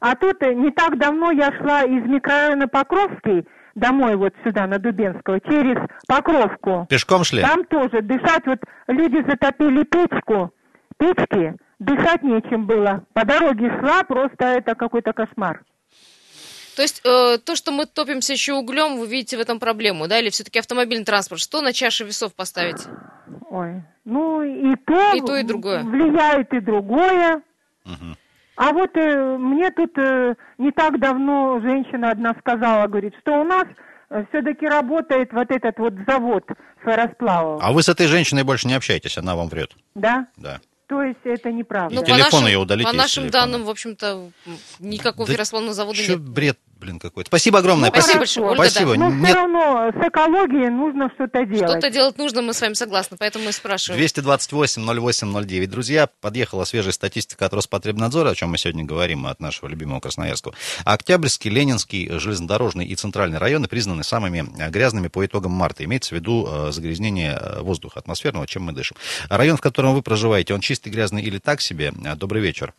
А 0.00 0.16
тут 0.16 0.42
э, 0.42 0.52
не 0.52 0.70
так 0.72 0.98
давно 0.98 1.30
я 1.30 1.52
шла 1.58 1.84
из 1.84 2.04
микрорайона 2.04 2.66
Покровский 2.66 3.46
домой 3.74 4.16
вот 4.16 4.34
сюда, 4.44 4.66
на 4.66 4.78
Дубенского, 4.78 5.40
через 5.40 5.76
Покровку. 6.08 6.86
Пешком 6.90 7.24
шли? 7.24 7.42
Там 7.42 7.64
тоже 7.64 8.02
дышать, 8.02 8.44
вот 8.46 8.58
люди 8.88 9.24
затопили 9.28 9.84
печку, 9.84 10.52
печки, 10.98 11.54
дышать 11.78 12.22
нечем 12.22 12.66
было. 12.66 13.04
По 13.12 13.24
дороге 13.24 13.70
шла, 13.80 14.02
просто 14.04 14.44
это 14.44 14.74
какой-то 14.74 15.12
кошмар. 15.12 15.62
То 16.76 16.82
есть 16.82 17.02
э, 17.04 17.38
то, 17.38 17.54
что 17.54 17.70
мы 17.70 17.86
топимся 17.86 18.32
еще 18.32 18.54
углем, 18.54 18.98
вы 18.98 19.06
видите 19.06 19.36
в 19.36 19.40
этом 19.40 19.60
проблему, 19.60 20.08
да? 20.08 20.18
Или 20.18 20.30
все-таки 20.30 20.58
автомобильный 20.58 21.04
транспорт? 21.04 21.40
Что 21.40 21.60
на 21.60 21.72
чаше 21.72 22.04
весов 22.04 22.34
поставить? 22.34 22.82
Ой, 23.48 23.82
ну 24.04 24.42
и 24.42 24.74
то, 24.84 25.12
И 25.14 25.20
то, 25.20 25.36
и 25.36 25.44
другое. 25.44 25.84
влияет 25.84 26.52
и 26.52 26.58
другое. 26.60 27.42
Мгм. 27.84 28.16
А 28.56 28.72
вот 28.72 28.90
э, 28.96 29.36
мне 29.38 29.70
тут 29.70 29.96
э, 29.98 30.34
не 30.58 30.72
так 30.72 30.98
давно 30.98 31.60
женщина 31.60 32.10
одна 32.10 32.34
сказала, 32.40 32.86
говорит, 32.88 33.14
что 33.20 33.40
у 33.40 33.44
нас 33.44 33.66
все-таки 34.30 34.66
работает 34.66 35.32
вот 35.32 35.50
этот 35.50 35.78
вот 35.78 35.94
завод 36.06 36.44
ферросплавов, 36.84 37.60
А 37.62 37.72
вы 37.72 37.82
с 37.82 37.88
этой 37.88 38.06
женщиной 38.06 38.42
больше 38.44 38.66
не 38.68 38.74
общаетесь, 38.74 39.16
она 39.18 39.34
вам 39.36 39.48
врет. 39.48 39.72
да? 39.94 40.26
Да. 40.36 40.60
То 40.86 41.02
есть 41.02 41.20
это 41.24 41.50
неправда. 41.50 42.00
И 42.00 42.04
телефон 42.04 42.46
ее 42.46 42.58
удалите 42.58 42.90
по 42.90 42.96
нашим 42.96 43.30
данным, 43.30 43.64
в 43.64 43.70
общем-то, 43.70 44.30
никакого 44.80 45.26
Да 45.26 45.32
ферросплавного 45.32 45.74
завода 45.74 45.98
нет. 45.98 46.20
бред, 46.20 46.58
блин, 46.84 46.98
какой-то. 46.98 47.28
Спасибо 47.28 47.58
огромное. 47.60 47.90
Ну, 47.90 47.94
спасибо 47.94 48.18
большое, 48.18 48.46
Ольга, 48.46 48.64
Спасибо. 48.64 48.94
Но 48.96 49.10
Нет. 49.10 49.24
все 49.24 49.34
равно 49.34 49.90
с 49.90 50.08
экологией 50.08 50.70
нужно 50.70 51.10
что-то 51.14 51.44
делать. 51.46 51.70
Что-то 51.70 51.90
делать 51.90 52.18
нужно, 52.18 52.42
мы 52.42 52.52
с 52.52 52.60
вами 52.60 52.74
согласны, 52.74 53.16
поэтому 53.18 53.46
мы 53.46 53.52
спрашиваем. 53.52 54.02
228-08-09. 54.04 55.66
Друзья, 55.66 56.08
подъехала 56.20 56.64
свежая 56.64 56.92
статистика 56.92 57.46
от 57.46 57.54
Роспотребнадзора, 57.54 58.30
о 58.30 58.34
чем 58.34 58.50
мы 58.50 58.58
сегодня 58.58 58.84
говорим 58.84 59.26
от 59.26 59.40
нашего 59.40 59.68
любимого 59.68 60.00
Красноярского. 60.00 60.54
Октябрьский, 60.84 61.50
Ленинский, 61.50 62.18
железнодорожный 62.18 62.86
и 62.86 62.94
центральный 62.94 63.38
районы 63.38 63.66
признаны 63.66 64.04
самыми 64.04 64.44
э, 64.58 64.70
грязными 64.70 65.08
по 65.08 65.24
итогам 65.24 65.52
марта. 65.52 65.84
Имеется 65.84 66.14
в 66.14 66.18
виду 66.18 66.46
э, 66.46 66.70
загрязнение 66.70 67.38
э, 67.40 67.60
воздуха 67.62 68.00
атмосферного, 68.00 68.46
чем 68.46 68.64
мы 68.64 68.72
дышим. 68.72 68.96
Район, 69.30 69.56
в 69.56 69.60
котором 69.62 69.94
вы 69.94 70.02
проживаете, 70.02 70.52
он 70.52 70.60
чистый, 70.60 70.90
грязный 70.90 71.22
или 71.22 71.38
так 71.38 71.60
себе? 71.60 71.92
Добрый 72.16 72.42
вечер. 72.42 72.74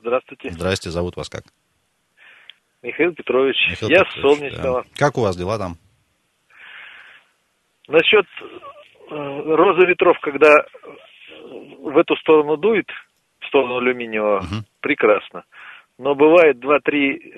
Здравствуйте, 0.00 0.50
Здрасте, 0.50 0.90
зовут 0.90 1.16
вас 1.16 1.28
как? 1.28 1.44
Михаил 2.82 3.12
Петрович. 3.14 3.56
Михаил 3.70 3.90
я 3.90 4.04
Петрович, 4.04 4.38
Солнечного. 4.38 4.82
да. 4.84 4.88
Как 4.96 5.18
у 5.18 5.22
вас 5.22 5.36
дела 5.36 5.58
там? 5.58 5.72
Насчет 7.88 8.26
э, 9.10 9.14
розы 9.54 9.86
ветров, 9.86 10.18
когда 10.20 10.52
в 11.80 11.96
эту 11.96 12.16
сторону 12.16 12.56
дует, 12.56 12.88
в 13.40 13.46
сторону 13.46 13.78
алюминиевого, 13.78 14.40
Мгм. 14.40 14.64
прекрасно. 14.80 15.44
Но 15.98 16.14
бывает 16.14 16.60
два-три 16.60 17.34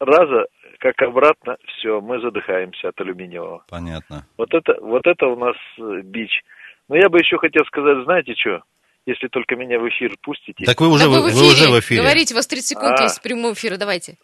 раза, 0.00 0.46
как 0.78 1.00
обратно, 1.02 1.56
все, 1.66 2.00
мы 2.00 2.20
задыхаемся 2.20 2.88
от 2.88 3.00
алюминиевого. 3.00 3.64
Понятно. 3.68 4.26
Вот 4.36 4.52
это, 4.54 4.76
вот 4.80 5.06
это 5.06 5.26
у 5.26 5.36
нас 5.36 5.56
э, 5.78 6.00
бич. 6.02 6.42
Но 6.88 6.96
я 6.96 7.08
бы 7.08 7.18
еще 7.18 7.38
хотел 7.38 7.64
сказать, 7.66 8.04
знаете 8.04 8.34
что, 8.34 8.62
если 9.06 9.28
только 9.28 9.56
меня 9.56 9.78
в 9.78 9.88
эфир 9.88 10.14
пустите. 10.22 10.64
Так 10.64 10.80
вы 10.80 10.88
уже, 10.88 11.04
Да 11.04 11.10
вы, 11.10 11.30
в 11.30 11.34
вы 11.34 11.46
уже 11.46 11.68
в 11.68 11.78
эфире. 11.78 11.80
эфире. 11.80 12.02
Говорите, 12.02 12.34
у 12.34 12.36
вас 12.36 12.46
30 12.46 12.66
секунд 12.66 13.00
А. 13.00 13.02
есть 13.04 13.22
прямого 13.22 13.52
эфира, 13.52 13.76
давайте. 13.76 14.16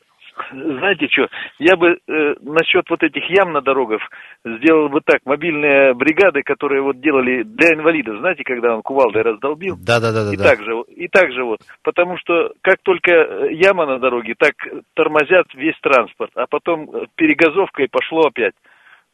знаете 0.53 1.07
что, 1.09 1.27
я 1.59 1.77
бы 1.77 1.99
э, 2.07 2.35
насчет 2.41 2.89
вот 2.89 3.03
этих 3.03 3.23
ям 3.31 3.53
на 3.53 3.61
дорогах 3.61 4.01
сделал 4.45 4.89
бы 4.89 5.01
так, 5.05 5.21
мобильные 5.25 5.93
бригады, 5.95 6.43
которые 6.43 6.83
вот 6.83 7.01
делали 7.01 7.43
для 7.43 7.75
инвалидов, 7.75 8.19
знаете, 8.21 8.43
когда 8.45 8.75
он 8.75 8.83
кувалдой 8.83 9.23
раздолбил? 9.23 9.77
Да, 9.81 10.01
да, 10.01 10.13
да, 10.13 10.25
да. 10.25 10.33
И 10.33 10.37
да. 10.37 10.45
так 10.45 10.63
же, 10.63 10.73
и 10.89 11.09
так 11.09 11.33
же 11.33 11.45
вот, 11.45 11.61
потому 11.83 12.17
что 12.19 12.53
как 12.63 12.79
только 12.83 13.11
э, 13.13 13.53
яма 13.53 13.87
на 13.87 13.99
дороге, 13.99 14.35
так 14.39 14.55
тормозят 14.95 15.47
весь 15.55 15.79
транспорт, 15.83 16.31
а 16.37 16.47
потом 16.47 16.89
э, 16.91 17.07
перегазовкой 17.17 17.89
пошло 17.91 18.29
опять. 18.29 18.55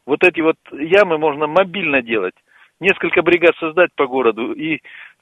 Вот 0.05 0.23
эти 0.23 0.39
вот 0.39 0.55
ямы 0.71 1.17
можно 1.17 1.47
мобильно 1.47 2.01
делать. 2.01 2.35
Несколько 2.79 3.21
бригад 3.21 3.55
создать 3.59 3.89
по 3.95 4.05
городу, 4.05 4.53
и 4.53 4.79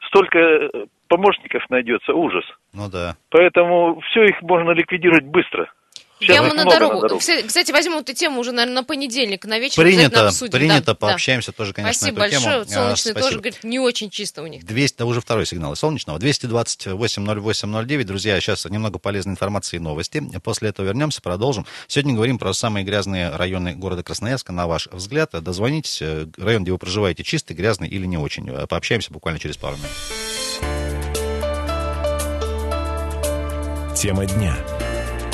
столько 0.07 0.37
э, 0.39 0.69
помощников 1.07 1.63
найдется, 1.69 2.13
ужас. 2.13 2.45
Ну 2.73 2.89
да. 2.91 3.15
Поэтому 3.29 3.99
все 4.01 4.25
их 4.25 4.41
можно 4.41 4.71
ликвидировать 4.71 5.25
быстро. 5.25 5.71
Сейчас 6.25 6.35
Яму 6.37 6.47
их 6.47 6.53
на 6.55 6.63
дорогу. 6.65 7.01
дорогу. 7.01 7.19
Кстати, 7.19 7.71
возьмем 7.71 7.99
эту 7.99 8.13
тему 8.13 8.39
уже, 8.39 8.51
наверное, 8.51 8.75
на 8.81 8.83
понедельник, 8.83 9.45
на 9.45 9.59
вечер. 9.59 9.81
Принято, 9.83 10.27
обсудим. 10.27 10.51
принято, 10.51 10.79
Да, 10.79 10.91
да. 10.93 10.95
пообщаемся 10.95 11.51
тоже, 11.51 11.73
конечно, 11.73 11.93
Спасибо 11.99 12.19
на 12.19 12.23
эту 12.25 12.33
большое. 12.35 12.53
тему. 12.53 12.59
Вот 12.65 12.69
Солнечный 12.73 13.11
А, 13.11 13.19
тоже, 13.21 13.37
говорит, 13.37 13.63
не 13.63 13.79
очень 13.79 14.09
чисто 14.09 14.41
у 14.41 14.47
них. 14.47 14.65
200, 14.65 14.97
да 14.97 15.05
уже 15.05 15.21
второй 15.21 15.45
сигнал 15.45 15.73
из 15.73 15.79
солнечного. 15.79 16.17
228-08-09. 16.19 18.03
Друзья, 18.03 18.39
сейчас 18.39 18.65
немного 18.65 18.97
полезной 18.99 19.33
информации 19.33 19.77
и 19.77 19.79
новости. 19.79 20.23
После 20.43 20.69
этого 20.69 20.85
вернемся, 20.87 21.21
продолжим. 21.21 21.65
Сегодня 21.87 22.13
говорим 22.15 22.37
про 22.39 22.53
самые 22.53 22.83
грязные 22.85 23.29
районы 23.29 23.75
города 23.75 24.03
Красноярска. 24.03 24.51
На 24.51 24.67
ваш 24.67 24.87
взгляд, 24.91 25.31
дозвонитесь. 25.31 26.01
Э, 26.01 26.27
Район, 26.37 26.63
где 26.63 26.71
вы 26.71 26.77
проживаете, 26.77 27.23
чистый, 27.23 27.53
грязный 27.53 27.87
или 27.87 28.05
не 28.05 28.17
очень. 28.17 28.49
Э, 28.49 28.65
Пообщаемся 28.67 29.11
буквально 29.13 29.39
через 29.39 29.57
пару 29.57 29.75
минут. 29.77 29.89
Тема 33.95 34.25
дня. 34.25 34.57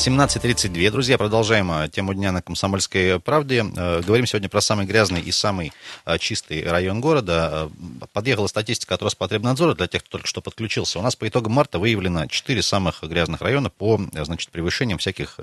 17.32. 0.00 0.90
Друзья, 0.90 1.18
продолжаем 1.18 1.70
э, 1.70 1.86
тему 1.90 2.14
дня 2.14 2.32
на 2.32 2.40
«Комсомольской 2.40 3.20
правде». 3.20 3.66
Э, 3.76 4.00
Говорим 4.00 4.24
сегодня 4.24 4.48
про 4.48 4.62
самый 4.62 4.86
грязный 4.86 5.20
и 5.20 5.30
самый 5.30 5.74
э, 6.06 6.16
чистый 6.16 6.62
район 6.62 7.02
города. 7.02 7.68
Подъехала 8.14 8.46
статистика 8.46 8.94
от 8.94 9.02
Роспотребнадзора 9.02 9.74
для 9.74 9.88
тех, 9.88 10.02
кто 10.02 10.12
только 10.12 10.26
что 10.26 10.40
подключился. 10.40 10.98
У 10.98 11.02
нас 11.02 11.16
по 11.16 11.28
итогам 11.28 11.52
марта 11.52 11.78
выявлено 11.78 12.26
4 12.26 12.62
самых 12.62 13.02
грязных 13.02 13.42
района 13.42 13.68
по 13.68 14.00
значит, 14.14 14.48
превышениям 14.48 14.96
всяких 14.96 15.38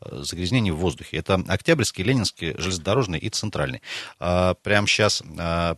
загрязнений 0.00 0.70
в 0.70 0.76
воздухе. 0.76 1.16
Это 1.16 1.42
Октябрьский, 1.48 2.04
Ленинский, 2.04 2.54
Железнодорожный 2.56 3.18
и 3.18 3.30
Центральный. 3.30 3.82
Прямо 4.18 4.86
сейчас, 4.86 5.24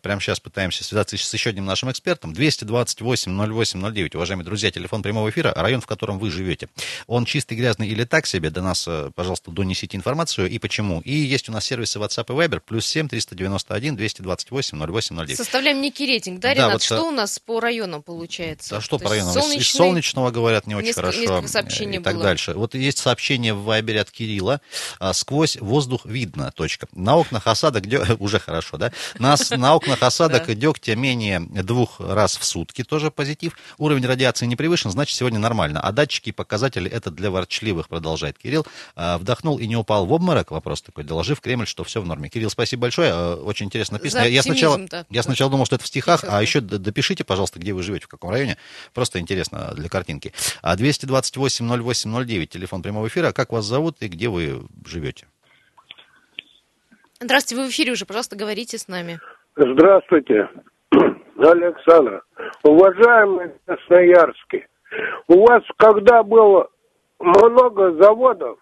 прямо 0.03 0.21
сейчас 0.21 0.41
пытаемся 0.41 0.85
связаться 0.85 1.17
с 1.17 1.33
еще 1.33 1.51
одним 1.51 1.65
нашим 1.65 1.91
экспертом. 1.91 2.33
228-08-09. 2.35 4.17
Уважаемые 4.17 4.45
друзья, 4.45 4.71
телефон 4.71 5.03
прямого 5.03 5.31
эфира, 5.31 5.55
район, 5.57 5.81
в 5.81 5.87
котором 5.87 6.19
вы 6.19 6.31
живете. 6.31 6.69
Он 7.07 7.25
чистый, 7.25 7.55
грязный 7.57 7.94
или 7.95 8.05
так 8.05 8.27
себе, 8.27 8.51
до 8.51 8.61
нас, 8.63 8.85
э, 8.89 9.11
пожалуйста, 9.15 9.51
донесите 9.51 9.97
информацию 9.97 10.51
и 10.51 10.59
почему. 10.59 11.01
И 11.01 11.13
есть 11.15 11.49
у 11.49 11.53
нас 11.53 11.65
сервисы 11.65 11.99
WhatsApp 11.99 12.27
и 12.29 12.33
Viber, 12.47 12.61
плюс 12.61 12.87
7 12.87 13.09
391 13.09 13.97
228 13.97 14.79
08 14.79 15.17
09. 15.17 15.37
Составляем 15.37 15.81
некий 15.81 16.07
рейтинг, 16.07 16.41
да, 16.41 16.49
Да, 16.49 16.55
Ренат? 16.55 16.73
вот, 16.75 16.83
что 16.83 16.97
э, 16.97 17.01
у 17.01 17.11
нас 17.11 17.39
по 17.39 17.61
районам 17.61 18.03
получается? 18.03 18.77
А 18.77 18.81
что 18.81 18.99
То 18.99 19.05
по 19.05 19.11
районам? 19.11 19.31
Из- 19.33 19.37
Из 19.37 19.43
солнечный- 19.45 19.77
солнечного 19.79 20.31
говорят 20.31 20.67
не 20.67 20.75
очень 20.75 20.89
Несколько- 20.89 21.13
хорошо. 21.13 21.21
несколько 21.21 21.49
сообщений 21.49 21.99
И 21.99 22.03
так 22.03 22.15
было. 22.15 22.23
дальше. 22.25 22.55
Вот 22.55 22.75
есть 22.75 22.99
сообщение 22.99 23.55
в 23.55 23.63
Вайбере 23.65 24.01
от 24.01 24.11
Кирилла. 24.11 24.61
А, 24.99 25.13
Сквозь 25.13 25.57
воздух 25.61 26.05
видно. 26.07 26.51
Точка. 26.55 26.87
На 26.93 27.17
окнах 27.17 27.47
осадок 27.47 27.85
уже 28.21 28.39
хорошо, 28.39 28.77
да? 28.77 28.93
Нас 29.19 29.51
на 29.51 29.75
окнах 29.77 30.03
осадок 30.03 30.53
дегтя 30.59 30.97
менее 30.97 31.41
двух 31.41 32.01
раз 32.01 32.37
в 32.37 32.45
сутки, 32.45 32.83
тоже 32.85 33.11
позитив. 33.11 33.57
Уровень 33.79 34.07
радиации 34.07 34.47
не 34.47 34.57
превышен, 34.57 34.91
значит, 34.91 35.17
сегодня 35.17 35.39
нормально. 35.39 35.81
А 35.81 35.93
датчики 35.93 36.31
и 36.31 36.33
показатели 36.33 36.91
это 36.91 37.11
для 37.11 37.31
ворчливых, 37.31 37.74
продолжает 37.83 38.39
Кирилл. 38.39 38.67
А, 38.97 39.19
Вдохнул 39.19 39.59
и 39.59 39.67
не 39.67 39.77
упал 39.77 40.07
в 40.07 40.13
обморок. 40.13 40.51
Вопрос 40.51 40.83
такой, 40.83 41.05
доложив 41.05 41.41
Кремль, 41.41 41.67
что 41.67 41.85
все 41.85 42.01
в 42.01 42.07
норме. 42.07 42.29
Кирилл, 42.29 42.51
спасибо 42.51 42.83
большое. 42.83 43.11
А, 43.13 43.35
Очень 43.37 43.67
интересно 43.67 43.99
написано. 43.99 44.25
За 44.25 44.29
Я 44.29 44.43
сначала, 44.43 44.79
да. 44.79 45.07
я 45.11 45.23
сначала 45.23 45.51
думал, 45.51 45.67
что 45.67 45.77
это 45.77 45.85
в 45.85 45.89
стихах, 45.89 46.23
Ничего 46.23 46.37
а 46.37 46.43
еще 46.43 46.61
допишите, 46.61 47.25
пожалуйста, 47.25 47.59
где 47.59 47.73
вы 47.73 47.83
живете, 47.83 48.07
в 48.07 48.09
каком 48.09 48.31
районе. 48.31 48.57
Просто 48.93 49.19
интересно 49.19 49.73
для 49.75 49.89
картинки. 49.89 50.33
А 50.63 50.77
228-08-09, 50.77 52.47
телефон 52.47 52.83
прямого 52.83 53.09
эфира. 53.09 53.33
Как 53.33 53.53
вас 53.53 53.65
зовут 53.65 53.97
и 54.01 54.09
где 54.09 54.29
вы 54.29 54.63
живете? 54.87 55.27
Здравствуйте, 57.21 57.63
вы 57.63 57.69
в 57.69 57.71
эфире 57.71 57.93
уже, 57.93 58.05
пожалуйста, 58.07 58.37
говорите 58.37 58.77
с 58.77 58.89
нами. 58.89 59.19
Здравствуйте, 59.57 60.49
Александр. 60.91 62.23
Уважаемый 62.65 63.53
Красноярский, 63.65 64.67
у 65.29 65.47
вас 65.47 65.63
когда 65.79 66.23
было 66.23 66.69
много 67.21 67.93
заводов, 67.93 68.59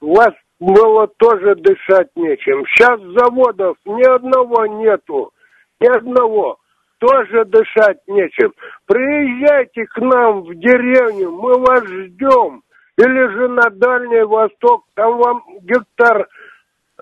у 0.00 0.14
вас 0.14 0.32
было 0.58 1.06
тоже 1.18 1.54
дышать 1.56 2.08
нечем. 2.16 2.64
Сейчас 2.66 3.00
заводов 3.00 3.76
ни 3.84 4.02
одного 4.02 4.66
нету, 4.66 5.32
ни 5.80 5.88
одного. 5.88 6.58
Тоже 6.98 7.46
дышать 7.46 7.98
нечем. 8.06 8.52
Приезжайте 8.86 9.86
к 9.86 9.96
нам 9.98 10.42
в 10.42 10.54
деревню, 10.54 11.30
мы 11.32 11.58
вас 11.58 11.82
ждем. 11.84 12.62
Или 12.98 13.32
же 13.32 13.48
на 13.48 13.70
Дальний 13.70 14.22
Восток, 14.24 14.84
там 14.94 15.16
вам 15.16 15.42
гектар... 15.62 16.28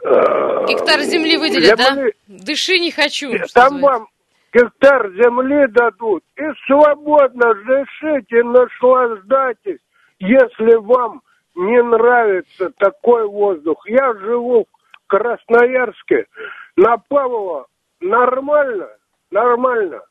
э, 0.05 0.66
Гектар 0.68 1.01
земли 1.01 1.37
выделят, 1.37 1.77
да? 1.77 1.94
земли. 1.94 2.12
Дыши 2.29 2.79
не 2.79 2.92
хочу. 2.92 3.33
Там 3.53 3.81
вам 3.81 4.07
гектар 4.55 5.11
земли 5.14 5.66
дадут. 5.72 6.22
И 6.37 6.42
свободно 6.68 7.55
дышите, 7.55 8.44
наслаждайтесь, 8.44 9.81
если 10.18 10.74
вам 10.76 11.22
не 11.54 11.83
нравится 11.83 12.70
такой 12.78 13.26
воздух. 13.26 13.83
Я 13.88 14.14
живу 14.14 14.66
в 14.66 15.07
Красноярске, 15.09 16.26
на 16.76 16.98
Павлова. 17.09 17.66
Нормально, 18.00 18.88
нормально. 19.31 20.02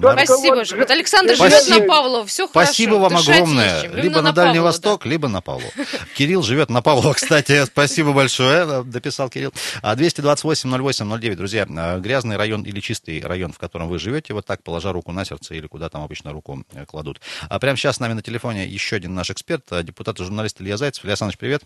Только 0.00 0.26
Спасибо 0.26 0.54
вот 0.56 0.72
Вот 0.72 0.90
Александр 0.90 1.36
Спасибо. 1.36 1.60
живет 1.60 1.80
на 1.80 1.86
Павлова, 1.86 2.26
все 2.26 2.48
хорошо. 2.48 2.72
Спасибо 2.72 2.94
вам 2.94 3.14
дышать 3.14 3.28
не 3.28 3.34
огромное. 3.34 3.82
Либо 3.82 3.98
Именно 3.98 4.22
на 4.22 4.32
Дальний 4.32 4.54
Павлова, 4.54 4.54
да. 4.54 4.62
Восток, 4.62 5.06
либо 5.06 5.28
на 5.28 5.40
Павлова. 5.40 5.72
Кирилл 6.16 6.42
живет 6.42 6.70
на 6.70 6.82
Павлова, 6.82 7.14
кстати. 7.14 7.64
Спасибо 7.66 8.12
большое, 8.12 8.82
дописал 8.84 9.30
Кирилл. 9.30 9.52
А 9.82 9.94
228-08-09, 9.94 11.34
друзья, 11.36 11.66
а, 11.68 11.98
грязный 11.98 12.36
район 12.36 12.62
или 12.62 12.80
чистый 12.80 13.20
район, 13.20 13.52
в 13.52 13.58
котором 13.58 13.88
вы 13.88 13.98
живете, 13.98 14.34
вот 14.34 14.44
так, 14.46 14.62
положа 14.62 14.92
руку 14.92 15.12
на 15.12 15.24
сердце 15.24 15.54
или 15.54 15.66
куда 15.66 15.88
там 15.88 16.02
обычно 16.02 16.32
руку 16.32 16.64
э, 16.72 16.84
кладут. 16.86 17.20
А 17.48 17.58
прямо 17.58 17.76
сейчас 17.76 17.96
с 17.96 18.00
нами 18.00 18.12
на 18.12 18.22
телефоне 18.22 18.66
еще 18.66 18.96
один 18.96 19.14
наш 19.14 19.30
эксперт, 19.30 19.64
а, 19.70 19.82
депутат 19.82 20.20
и 20.20 20.24
журналист 20.24 20.60
Илья 20.60 20.76
Зайцев. 20.76 21.04
Илья 21.04 21.12
Александрович, 21.12 21.38
привет. 21.38 21.62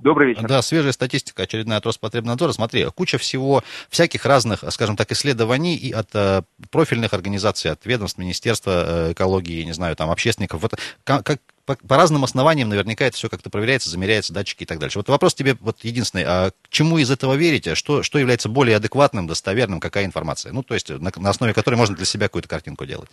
Добрый 0.00 0.28
вечер. 0.28 0.46
Да, 0.46 0.60
свежая 0.60 0.92
статистика 0.92 1.44
очередная 1.44 1.78
от 1.78 1.86
Роспотребнадзора. 1.86 2.52
Смотри, 2.52 2.84
куча 2.94 3.16
всего, 3.16 3.62
всяких 3.88 4.26
разных, 4.26 4.64
скажем 4.70 4.96
так, 4.96 5.12
исследований 5.12 5.76
и 5.76 5.92
от 5.92 6.08
э, 6.14 6.42
профильных 6.70 7.14
организаций, 7.14 7.70
от 7.70 7.86
ведомств, 7.86 8.18
Министерства 8.18 8.84
э, 9.08 9.12
экологии, 9.12 9.62
не 9.62 9.72
знаю, 9.72 9.94
там, 9.94 10.10
общественников. 10.10 10.62
Вот 10.62 10.74
как, 11.04 11.38
по, 11.64 11.76
по 11.76 11.96
разным 11.96 12.24
основаниям 12.24 12.68
наверняка 12.68 13.06
это 13.06 13.16
все 13.16 13.28
как-то 13.28 13.50
проверяется, 13.50 13.88
замеряется, 13.88 14.32
датчики 14.32 14.64
и 14.64 14.66
так 14.66 14.80
дальше. 14.80 14.98
Вот 14.98 15.08
вопрос 15.08 15.34
тебе 15.34 15.56
вот 15.60 15.84
единственный, 15.84 16.24
а 16.26 16.50
к 16.50 16.68
чему 16.70 16.98
из 16.98 17.10
этого 17.10 17.34
верите? 17.34 17.76
Что, 17.76 18.02
что 18.02 18.18
является 18.18 18.48
более 18.48 18.76
адекватным, 18.76 19.28
достоверным, 19.28 19.78
какая 19.78 20.04
информация? 20.04 20.52
Ну, 20.52 20.64
то 20.64 20.74
есть 20.74 20.90
на, 20.90 21.12
на 21.14 21.30
основе 21.30 21.54
которой 21.54 21.76
можно 21.76 21.94
для 21.94 22.04
себя 22.04 22.26
какую-то 22.26 22.48
картинку 22.48 22.84
делать. 22.84 23.10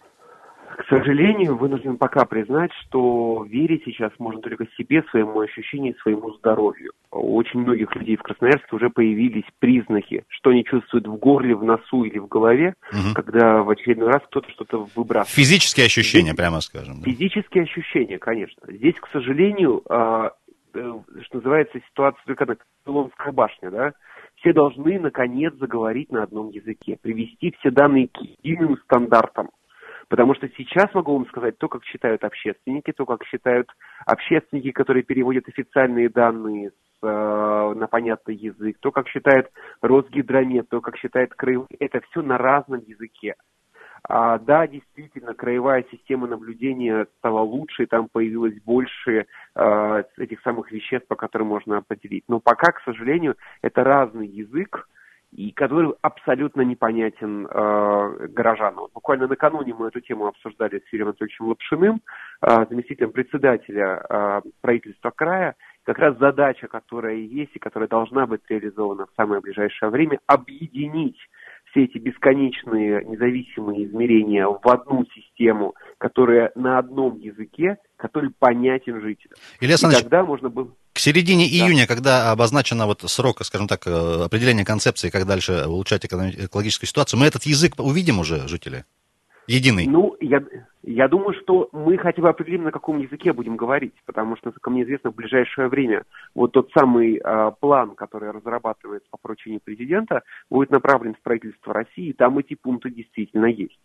К 0.81 0.87
сожалению, 0.89 1.57
вынужден 1.57 1.97
пока 1.97 2.25
признать, 2.25 2.71
что 2.81 3.45
верить 3.47 3.83
сейчас 3.85 4.11
можно 4.17 4.41
только 4.41 4.65
себе, 4.77 5.03
своему 5.11 5.39
ощущению, 5.39 5.93
своему 6.01 6.31
здоровью. 6.33 6.91
У 7.11 7.35
очень 7.37 7.59
многих 7.59 7.95
людей 7.95 8.15
в 8.15 8.23
Красноярске 8.23 8.75
уже 8.75 8.89
появились 8.89 9.43
признаки, 9.59 10.23
что 10.29 10.49
они 10.49 10.63
чувствуют 10.65 11.05
в 11.07 11.15
горле, 11.17 11.53
в 11.55 11.63
носу 11.63 12.03
или 12.03 12.17
в 12.17 12.27
голове, 12.27 12.73
Мгм. 12.91 13.13
когда 13.13 13.61
в 13.61 13.69
очередной 13.69 14.07
раз 14.07 14.23
кто-то 14.25 14.49
что-то 14.49 14.87
выбрасывает. 14.95 15.27
Физические 15.35 15.85
ощущения, 15.85 16.33
прямо 16.33 16.61
скажем. 16.61 16.95
да. 17.01 17.11
Физические 17.11 17.63
ощущения, 17.65 18.17
конечно. 18.17 18.63
Здесь, 18.67 18.95
к 18.95 19.07
сожалению, 19.11 19.83
а, 19.87 20.31
э, 20.73 20.93
что 21.25 21.37
называется, 21.37 21.79
ситуация 21.91 22.23
только 22.25 22.47
на 22.47 22.57
Крыловская 22.85 23.31
башня, 23.31 23.69
да? 23.69 23.93
Все 24.37 24.51
должны, 24.51 24.99
наконец, 24.99 25.53
заговорить 25.59 26.11
на 26.11 26.23
одном 26.23 26.49
языке, 26.49 26.97
привести 26.99 27.53
все 27.59 27.69
данные 27.69 28.07
к 28.07 28.17
единым 28.43 28.77
стандартам. 28.85 29.49
Потому 30.11 30.35
что 30.35 30.49
сейчас 30.57 30.93
могу 30.93 31.13
вам 31.13 31.25
сказать 31.27 31.57
то, 31.57 31.69
как 31.69 31.85
считают 31.85 32.25
общественники, 32.25 32.91
то, 32.91 33.05
как 33.05 33.23
считают 33.23 33.69
общественники, 34.05 34.71
которые 34.71 35.03
переводят 35.03 35.47
официальные 35.47 36.09
данные 36.09 36.71
с, 36.71 36.73
э, 37.01 37.73
на 37.77 37.87
понятный 37.87 38.35
язык, 38.35 38.75
то, 38.81 38.91
как 38.91 39.07
считает 39.07 39.49
Росгидромет, 39.81 40.67
то, 40.67 40.81
как 40.81 40.97
считает 40.97 41.33
Краевой. 41.33 41.67
Это 41.79 42.01
все 42.01 42.21
на 42.21 42.37
разном 42.37 42.81
языке. 42.85 43.35
А, 44.03 44.37
да, 44.37 44.67
действительно, 44.67 45.33
краевая 45.33 45.85
система 45.89 46.27
наблюдения 46.27 47.07
стала 47.19 47.39
лучше, 47.39 47.85
там 47.85 48.09
появилось 48.11 48.61
больше 48.63 49.27
э, 49.55 50.03
этих 50.17 50.41
самых 50.41 50.73
веществ, 50.73 51.07
по 51.07 51.15
которым 51.15 51.47
можно 51.47 51.77
определить. 51.77 52.25
Но 52.27 52.41
пока, 52.41 52.73
к 52.73 52.81
сожалению, 52.83 53.37
это 53.61 53.85
разный 53.85 54.27
язык, 54.27 54.89
и 55.31 55.51
который 55.51 55.93
абсолютно 56.01 56.61
непонятен 56.61 57.47
э, 57.47 58.27
горожанам. 58.27 58.87
Буквально 58.93 59.27
накануне 59.27 59.73
мы 59.73 59.87
эту 59.87 60.01
тему 60.01 60.27
обсуждали 60.27 60.79
с 60.79 60.91
Юрием 60.91 61.09
Анатольевичем 61.09 61.47
Лапшиным, 61.47 62.01
э, 62.41 62.65
заместителем 62.69 63.11
председателя 63.11 64.03
э, 64.09 64.41
правительства 64.61 65.11
края. 65.11 65.55
Как 65.83 65.97
раз 65.97 66.17
задача, 66.17 66.67
которая 66.67 67.15
есть 67.15 67.55
и 67.55 67.59
которая 67.59 67.87
должна 67.87 68.27
быть 68.27 68.41
реализована 68.49 69.05
в 69.05 69.15
самое 69.15 69.41
ближайшее 69.41 69.89
время, 69.89 70.19
объединить 70.27 71.17
все 71.71 71.85
эти 71.85 71.97
бесконечные 71.97 73.03
независимые 73.05 73.85
измерения 73.85 74.45
в 74.45 74.67
одну 74.67 75.05
систему, 75.15 75.75
которая 75.97 76.51
на 76.55 76.77
одном 76.77 77.17
языке, 77.17 77.77
который 77.95 78.31
понятен 78.37 79.01
жителям. 79.01 79.37
Илья 79.61 79.75
и 79.75 80.01
тогда 80.01 80.23
можно 80.23 80.49
было... 80.49 80.75
К 80.93 80.99
середине 80.99 81.45
да. 81.45 81.51
июня, 81.51 81.87
когда 81.87 82.31
обозначено 82.31 82.85
вот 82.85 83.03
срок, 83.07 83.43
скажем 83.45 83.67
так, 83.67 83.87
э, 83.87 84.23
определения 84.25 84.65
концепции, 84.65 85.09
как 85.09 85.25
дальше 85.25 85.65
улучшать 85.65 86.05
экологическую 86.05 86.87
ситуацию, 86.87 87.19
мы 87.19 87.27
этот 87.27 87.45
язык 87.45 87.75
увидим 87.77 88.19
уже, 88.19 88.47
жители? 88.47 88.85
Единый? 89.51 89.85
Ну, 89.85 90.15
я, 90.21 90.41
я 90.81 91.09
думаю, 91.09 91.33
что 91.41 91.67
мы 91.73 91.97
хотя 91.97 92.21
бы 92.21 92.29
определим, 92.29 92.63
на 92.63 92.71
каком 92.71 92.99
языке 92.99 93.33
будем 93.33 93.57
говорить, 93.57 93.93
потому 94.05 94.37
что, 94.37 94.51
как 94.51 94.65
мне 94.67 94.83
известно, 94.83 95.11
в 95.11 95.15
ближайшее 95.15 95.67
время 95.67 96.03
вот 96.33 96.53
тот 96.53 96.71
самый 96.71 97.17
э, 97.17 97.51
план, 97.59 97.95
который 97.95 98.31
разрабатывается 98.31 99.09
по 99.11 99.17
поручению 99.17 99.59
президента, 99.59 100.21
будет 100.49 100.71
направлен 100.71 101.15
в 101.15 101.21
правительство 101.21 101.73
России, 101.73 102.09
и 102.09 102.13
там 102.13 102.37
эти 102.37 102.55
пункты 102.55 102.89
действительно 102.89 103.47
есть. 103.47 103.79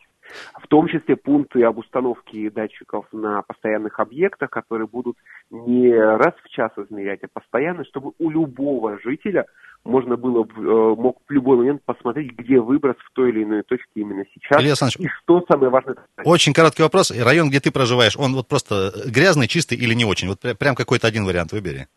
В 0.60 0.66
том 0.68 0.88
числе 0.88 1.16
пункты 1.16 1.62
об 1.64 1.78
установке 1.78 2.50
датчиков 2.50 3.06
на 3.12 3.42
постоянных 3.42 3.98
объектах, 4.00 4.50
которые 4.50 4.86
будут 4.86 5.16
не 5.50 5.92
раз 5.92 6.34
в 6.42 6.48
час 6.48 6.72
измерять, 6.76 7.20
а 7.22 7.28
постоянно, 7.32 7.84
чтобы 7.84 8.12
у 8.18 8.30
любого 8.30 8.98
жителя 9.00 9.46
можно 9.84 10.16
было, 10.16 10.44
э, 10.44 10.60
мог 11.00 11.18
в 11.26 11.30
любой 11.30 11.58
момент 11.58 11.82
посмотреть, 11.84 12.32
где 12.32 12.60
выброс 12.60 12.96
в 12.96 13.12
той 13.14 13.30
или 13.30 13.44
иной 13.44 13.62
точке 13.62 13.86
именно 13.94 14.24
сейчас. 14.34 14.60
Илья 14.60 14.74
и 14.98 15.08
что 15.22 15.44
самое 15.48 15.70
важное. 15.70 15.96
Очень 16.24 16.52
короткий 16.52 16.82
вопрос. 16.82 17.10
Район, 17.10 17.50
где 17.50 17.60
ты 17.60 17.70
проживаешь, 17.70 18.16
он 18.16 18.34
вот 18.34 18.48
просто 18.48 18.92
грязный, 19.06 19.48
чистый 19.48 19.78
или 19.78 19.94
не 19.94 20.04
очень? 20.04 20.28
Вот 20.28 20.40
прям 20.58 20.74
какой-то 20.74 21.06
один 21.06 21.24
вариант 21.24 21.52
выбери. 21.52 21.88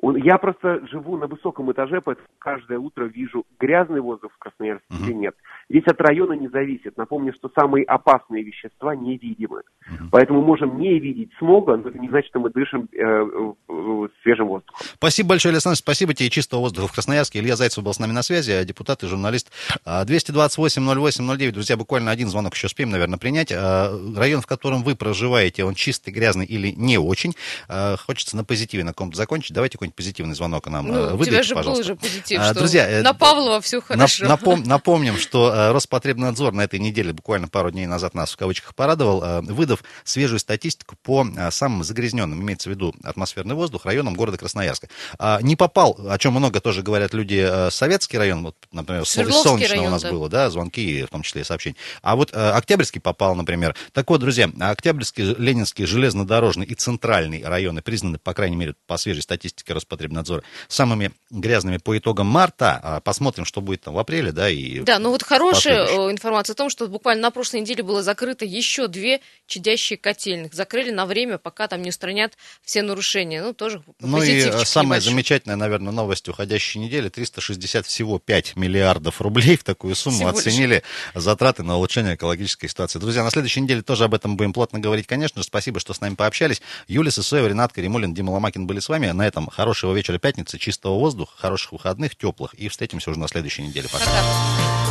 Я 0.00 0.38
просто 0.38 0.86
живу 0.86 1.16
на 1.16 1.26
высоком 1.26 1.72
этаже, 1.72 2.00
поэтому 2.00 2.28
каждое 2.38 2.78
утро 2.78 3.06
вижу 3.06 3.44
грязный 3.58 4.00
воздух 4.00 4.32
в 4.32 4.38
Красноярске 4.38 4.86
uh-huh. 4.90 5.04
или 5.04 5.12
нет. 5.12 5.34
Здесь 5.68 5.84
от 5.86 6.00
района 6.00 6.34
не 6.34 6.48
зависит. 6.48 6.96
Напомню, 6.96 7.34
что 7.34 7.50
самые 7.58 7.84
опасные 7.84 8.44
вещества 8.44 8.94
невидимы. 8.94 9.58
Uh-huh. 9.58 10.08
Поэтому 10.12 10.40
можем 10.42 10.78
не 10.78 11.00
видеть 11.00 11.30
смога, 11.38 11.76
но 11.76 11.88
это 11.88 11.98
не 11.98 12.08
значит, 12.08 12.30
что 12.30 12.38
мы 12.38 12.50
дышим 12.50 12.88
э, 12.92 12.98
э, 12.98 14.08
свежим 14.22 14.46
воздухом. 14.46 14.78
Спасибо 14.94 15.30
большое, 15.30 15.52
Александр. 15.52 15.76
Спасибо 15.76 16.14
тебе. 16.14 16.30
Чистого 16.30 16.60
воздуха 16.60 16.86
в 16.86 16.92
Красноярске. 16.92 17.40
Илья 17.40 17.56
Зайцев 17.56 17.82
был 17.82 17.92
с 17.92 17.98
нами 17.98 18.12
на 18.12 18.22
связи, 18.22 18.52
а 18.52 18.64
депутат 18.64 19.02
и 19.02 19.08
журналист. 19.08 19.50
228-08-09. 19.84 21.50
Друзья, 21.50 21.76
буквально 21.76 22.12
один 22.12 22.28
звонок 22.28 22.54
еще 22.54 22.68
успеем, 22.68 22.90
наверное, 22.90 23.18
принять. 23.18 23.50
А, 23.50 23.90
район, 24.16 24.42
в 24.42 24.46
котором 24.46 24.82
вы 24.82 24.94
проживаете, 24.94 25.64
он 25.64 25.74
чистый, 25.74 26.10
грязный 26.10 26.46
или 26.46 26.70
не 26.70 26.98
очень. 26.98 27.34
А, 27.68 27.96
хочется 27.96 28.36
на 28.36 28.44
позитиве 28.44 28.84
на 28.84 28.92
ком-то 28.92 29.16
закончить. 29.16 29.54
Давайте 29.54 29.78
какой-нибудь 29.88 29.94
позитивный 29.94 30.34
звонок 30.34 30.66
нам 30.68 30.86
ну, 30.86 31.16
выдайте, 31.16 31.22
у 31.22 31.24
тебя 31.24 31.42
же 31.42 31.54
пожалуйста. 31.54 31.84
был 31.84 31.92
уже 31.92 31.96
позитив, 31.96 32.40
а, 32.40 32.54
Друзья, 32.54 32.88
э, 32.88 33.02
на 33.02 33.14
Павлова 33.14 33.60
все 33.60 33.80
хорошо. 33.80 34.26
Напом, 34.26 34.62
напомним, 34.64 35.18
что 35.18 35.52
э, 35.52 35.72
Роспотребнадзор 35.72 36.52
на 36.52 36.62
этой 36.62 36.78
неделе, 36.78 37.12
буквально 37.12 37.48
пару 37.48 37.70
дней 37.70 37.86
назад 37.86 38.14
нас 38.14 38.32
в 38.32 38.36
кавычках 38.36 38.74
порадовал, 38.74 39.22
э, 39.22 39.40
выдав 39.42 39.82
свежую 40.04 40.38
статистику 40.38 40.96
по 41.02 41.26
самым 41.50 41.84
загрязненным, 41.84 42.40
имеется 42.42 42.68
в 42.68 42.72
виду 42.72 42.94
атмосферный 43.02 43.54
воздух, 43.54 43.84
районам 43.84 44.14
города 44.14 44.38
Красноярска. 44.38 44.88
А, 45.18 45.40
не 45.42 45.56
попал, 45.56 45.98
о 46.08 46.18
чем 46.18 46.34
много 46.34 46.60
тоже 46.60 46.82
говорят 46.82 47.14
люди, 47.14 47.70
Советский 47.70 48.18
район, 48.18 48.42
вот, 48.44 48.56
например, 48.72 49.04
Солнечный 49.06 49.68
район, 49.68 49.86
у 49.86 49.90
нас 49.90 50.02
да. 50.02 50.10
было, 50.10 50.28
да, 50.28 50.50
звонки, 50.50 51.04
в 51.04 51.08
том 51.08 51.22
числе 51.22 51.42
и 51.42 51.44
сообщения. 51.44 51.76
А 52.02 52.16
вот 52.16 52.34
Октябрьский 52.34 53.00
попал, 53.00 53.34
например. 53.34 53.74
Так 53.92 54.10
вот, 54.10 54.20
друзья, 54.20 54.50
Октябрьский, 54.60 55.34
Ленинский, 55.38 55.86
железнодорожный 55.86 56.66
и 56.66 56.74
центральный 56.74 57.42
районы 57.44 57.82
признаны, 57.82 58.18
по 58.18 58.34
крайней 58.34 58.56
мере, 58.56 58.74
по 58.86 58.96
свежей 58.96 59.22
статистике 59.22 59.72
Роспотребнадзора, 59.78 60.42
самыми 60.68 61.12
грязными 61.30 61.78
по 61.78 61.96
итогам 61.96 62.26
марта. 62.26 62.78
А 62.82 63.00
посмотрим, 63.00 63.44
что 63.44 63.60
будет 63.60 63.82
там 63.82 63.94
в 63.94 63.98
апреле, 63.98 64.32
да, 64.32 64.50
и... 64.50 64.80
Да, 64.80 64.98
ну 64.98 65.10
вот 65.10 65.22
хорошая 65.22 65.86
э, 65.86 66.10
информация 66.10 66.54
о 66.54 66.56
том, 66.56 66.70
что 66.70 66.86
буквально 66.88 67.22
на 67.22 67.30
прошлой 67.30 67.60
неделе 67.60 67.82
было 67.82 68.02
закрыто 68.02 68.44
еще 68.44 68.88
две 68.88 69.20
чадящие 69.46 69.96
котельных. 69.96 70.54
Закрыли 70.54 70.90
на 70.90 71.06
время, 71.06 71.38
пока 71.38 71.68
там 71.68 71.82
не 71.82 71.90
устранят 71.90 72.36
все 72.62 72.82
нарушения. 72.82 73.42
Ну, 73.42 73.52
тоже 73.52 73.82
Ну 74.00 74.22
и 74.22 74.40
самая 74.64 74.98
небольшой. 74.98 75.12
замечательная, 75.12 75.56
наверное, 75.56 75.92
новость 75.92 76.28
уходящей 76.28 76.80
недели. 76.80 77.08
360 77.08 77.86
всего 77.86 78.18
5 78.18 78.56
миллиардов 78.56 79.20
рублей 79.20 79.56
в 79.56 79.64
такую 79.64 79.94
сумму 79.94 80.18
всего 80.18 80.28
оценили 80.30 80.74
лишь. 81.14 81.22
затраты 81.22 81.62
на 81.62 81.76
улучшение 81.76 82.14
экологической 82.14 82.68
ситуации. 82.68 82.98
Друзья, 82.98 83.24
на 83.24 83.30
следующей 83.30 83.60
неделе 83.60 83.82
тоже 83.82 84.04
об 84.04 84.14
этом 84.14 84.36
будем 84.36 84.52
плотно 84.52 84.78
говорить, 84.78 85.06
конечно 85.06 85.40
же. 85.42 85.46
Спасибо, 85.46 85.80
что 85.80 85.94
с 85.94 86.00
нами 86.00 86.14
пообщались. 86.14 86.60
Юлия 86.86 87.10
Сысоева, 87.10 87.46
Ренат 87.46 87.72
Каримулин, 87.72 88.14
Дима 88.14 88.30
Ломакин 88.30 88.66
были 88.66 88.80
с 88.80 88.88
вами. 88.88 89.08
На 89.10 89.26
этом 89.26 89.48
хорошего 89.68 89.92
вечера 89.92 90.18
пятницы, 90.18 90.56
чистого 90.56 90.98
воздуха, 90.98 91.32
хороших 91.36 91.72
выходных, 91.72 92.16
теплых. 92.16 92.54
И 92.54 92.68
встретимся 92.68 93.10
уже 93.10 93.20
на 93.20 93.28
следующей 93.28 93.64
неделе. 93.64 93.86
Пока. 93.92 94.06
Пока. 94.06 94.87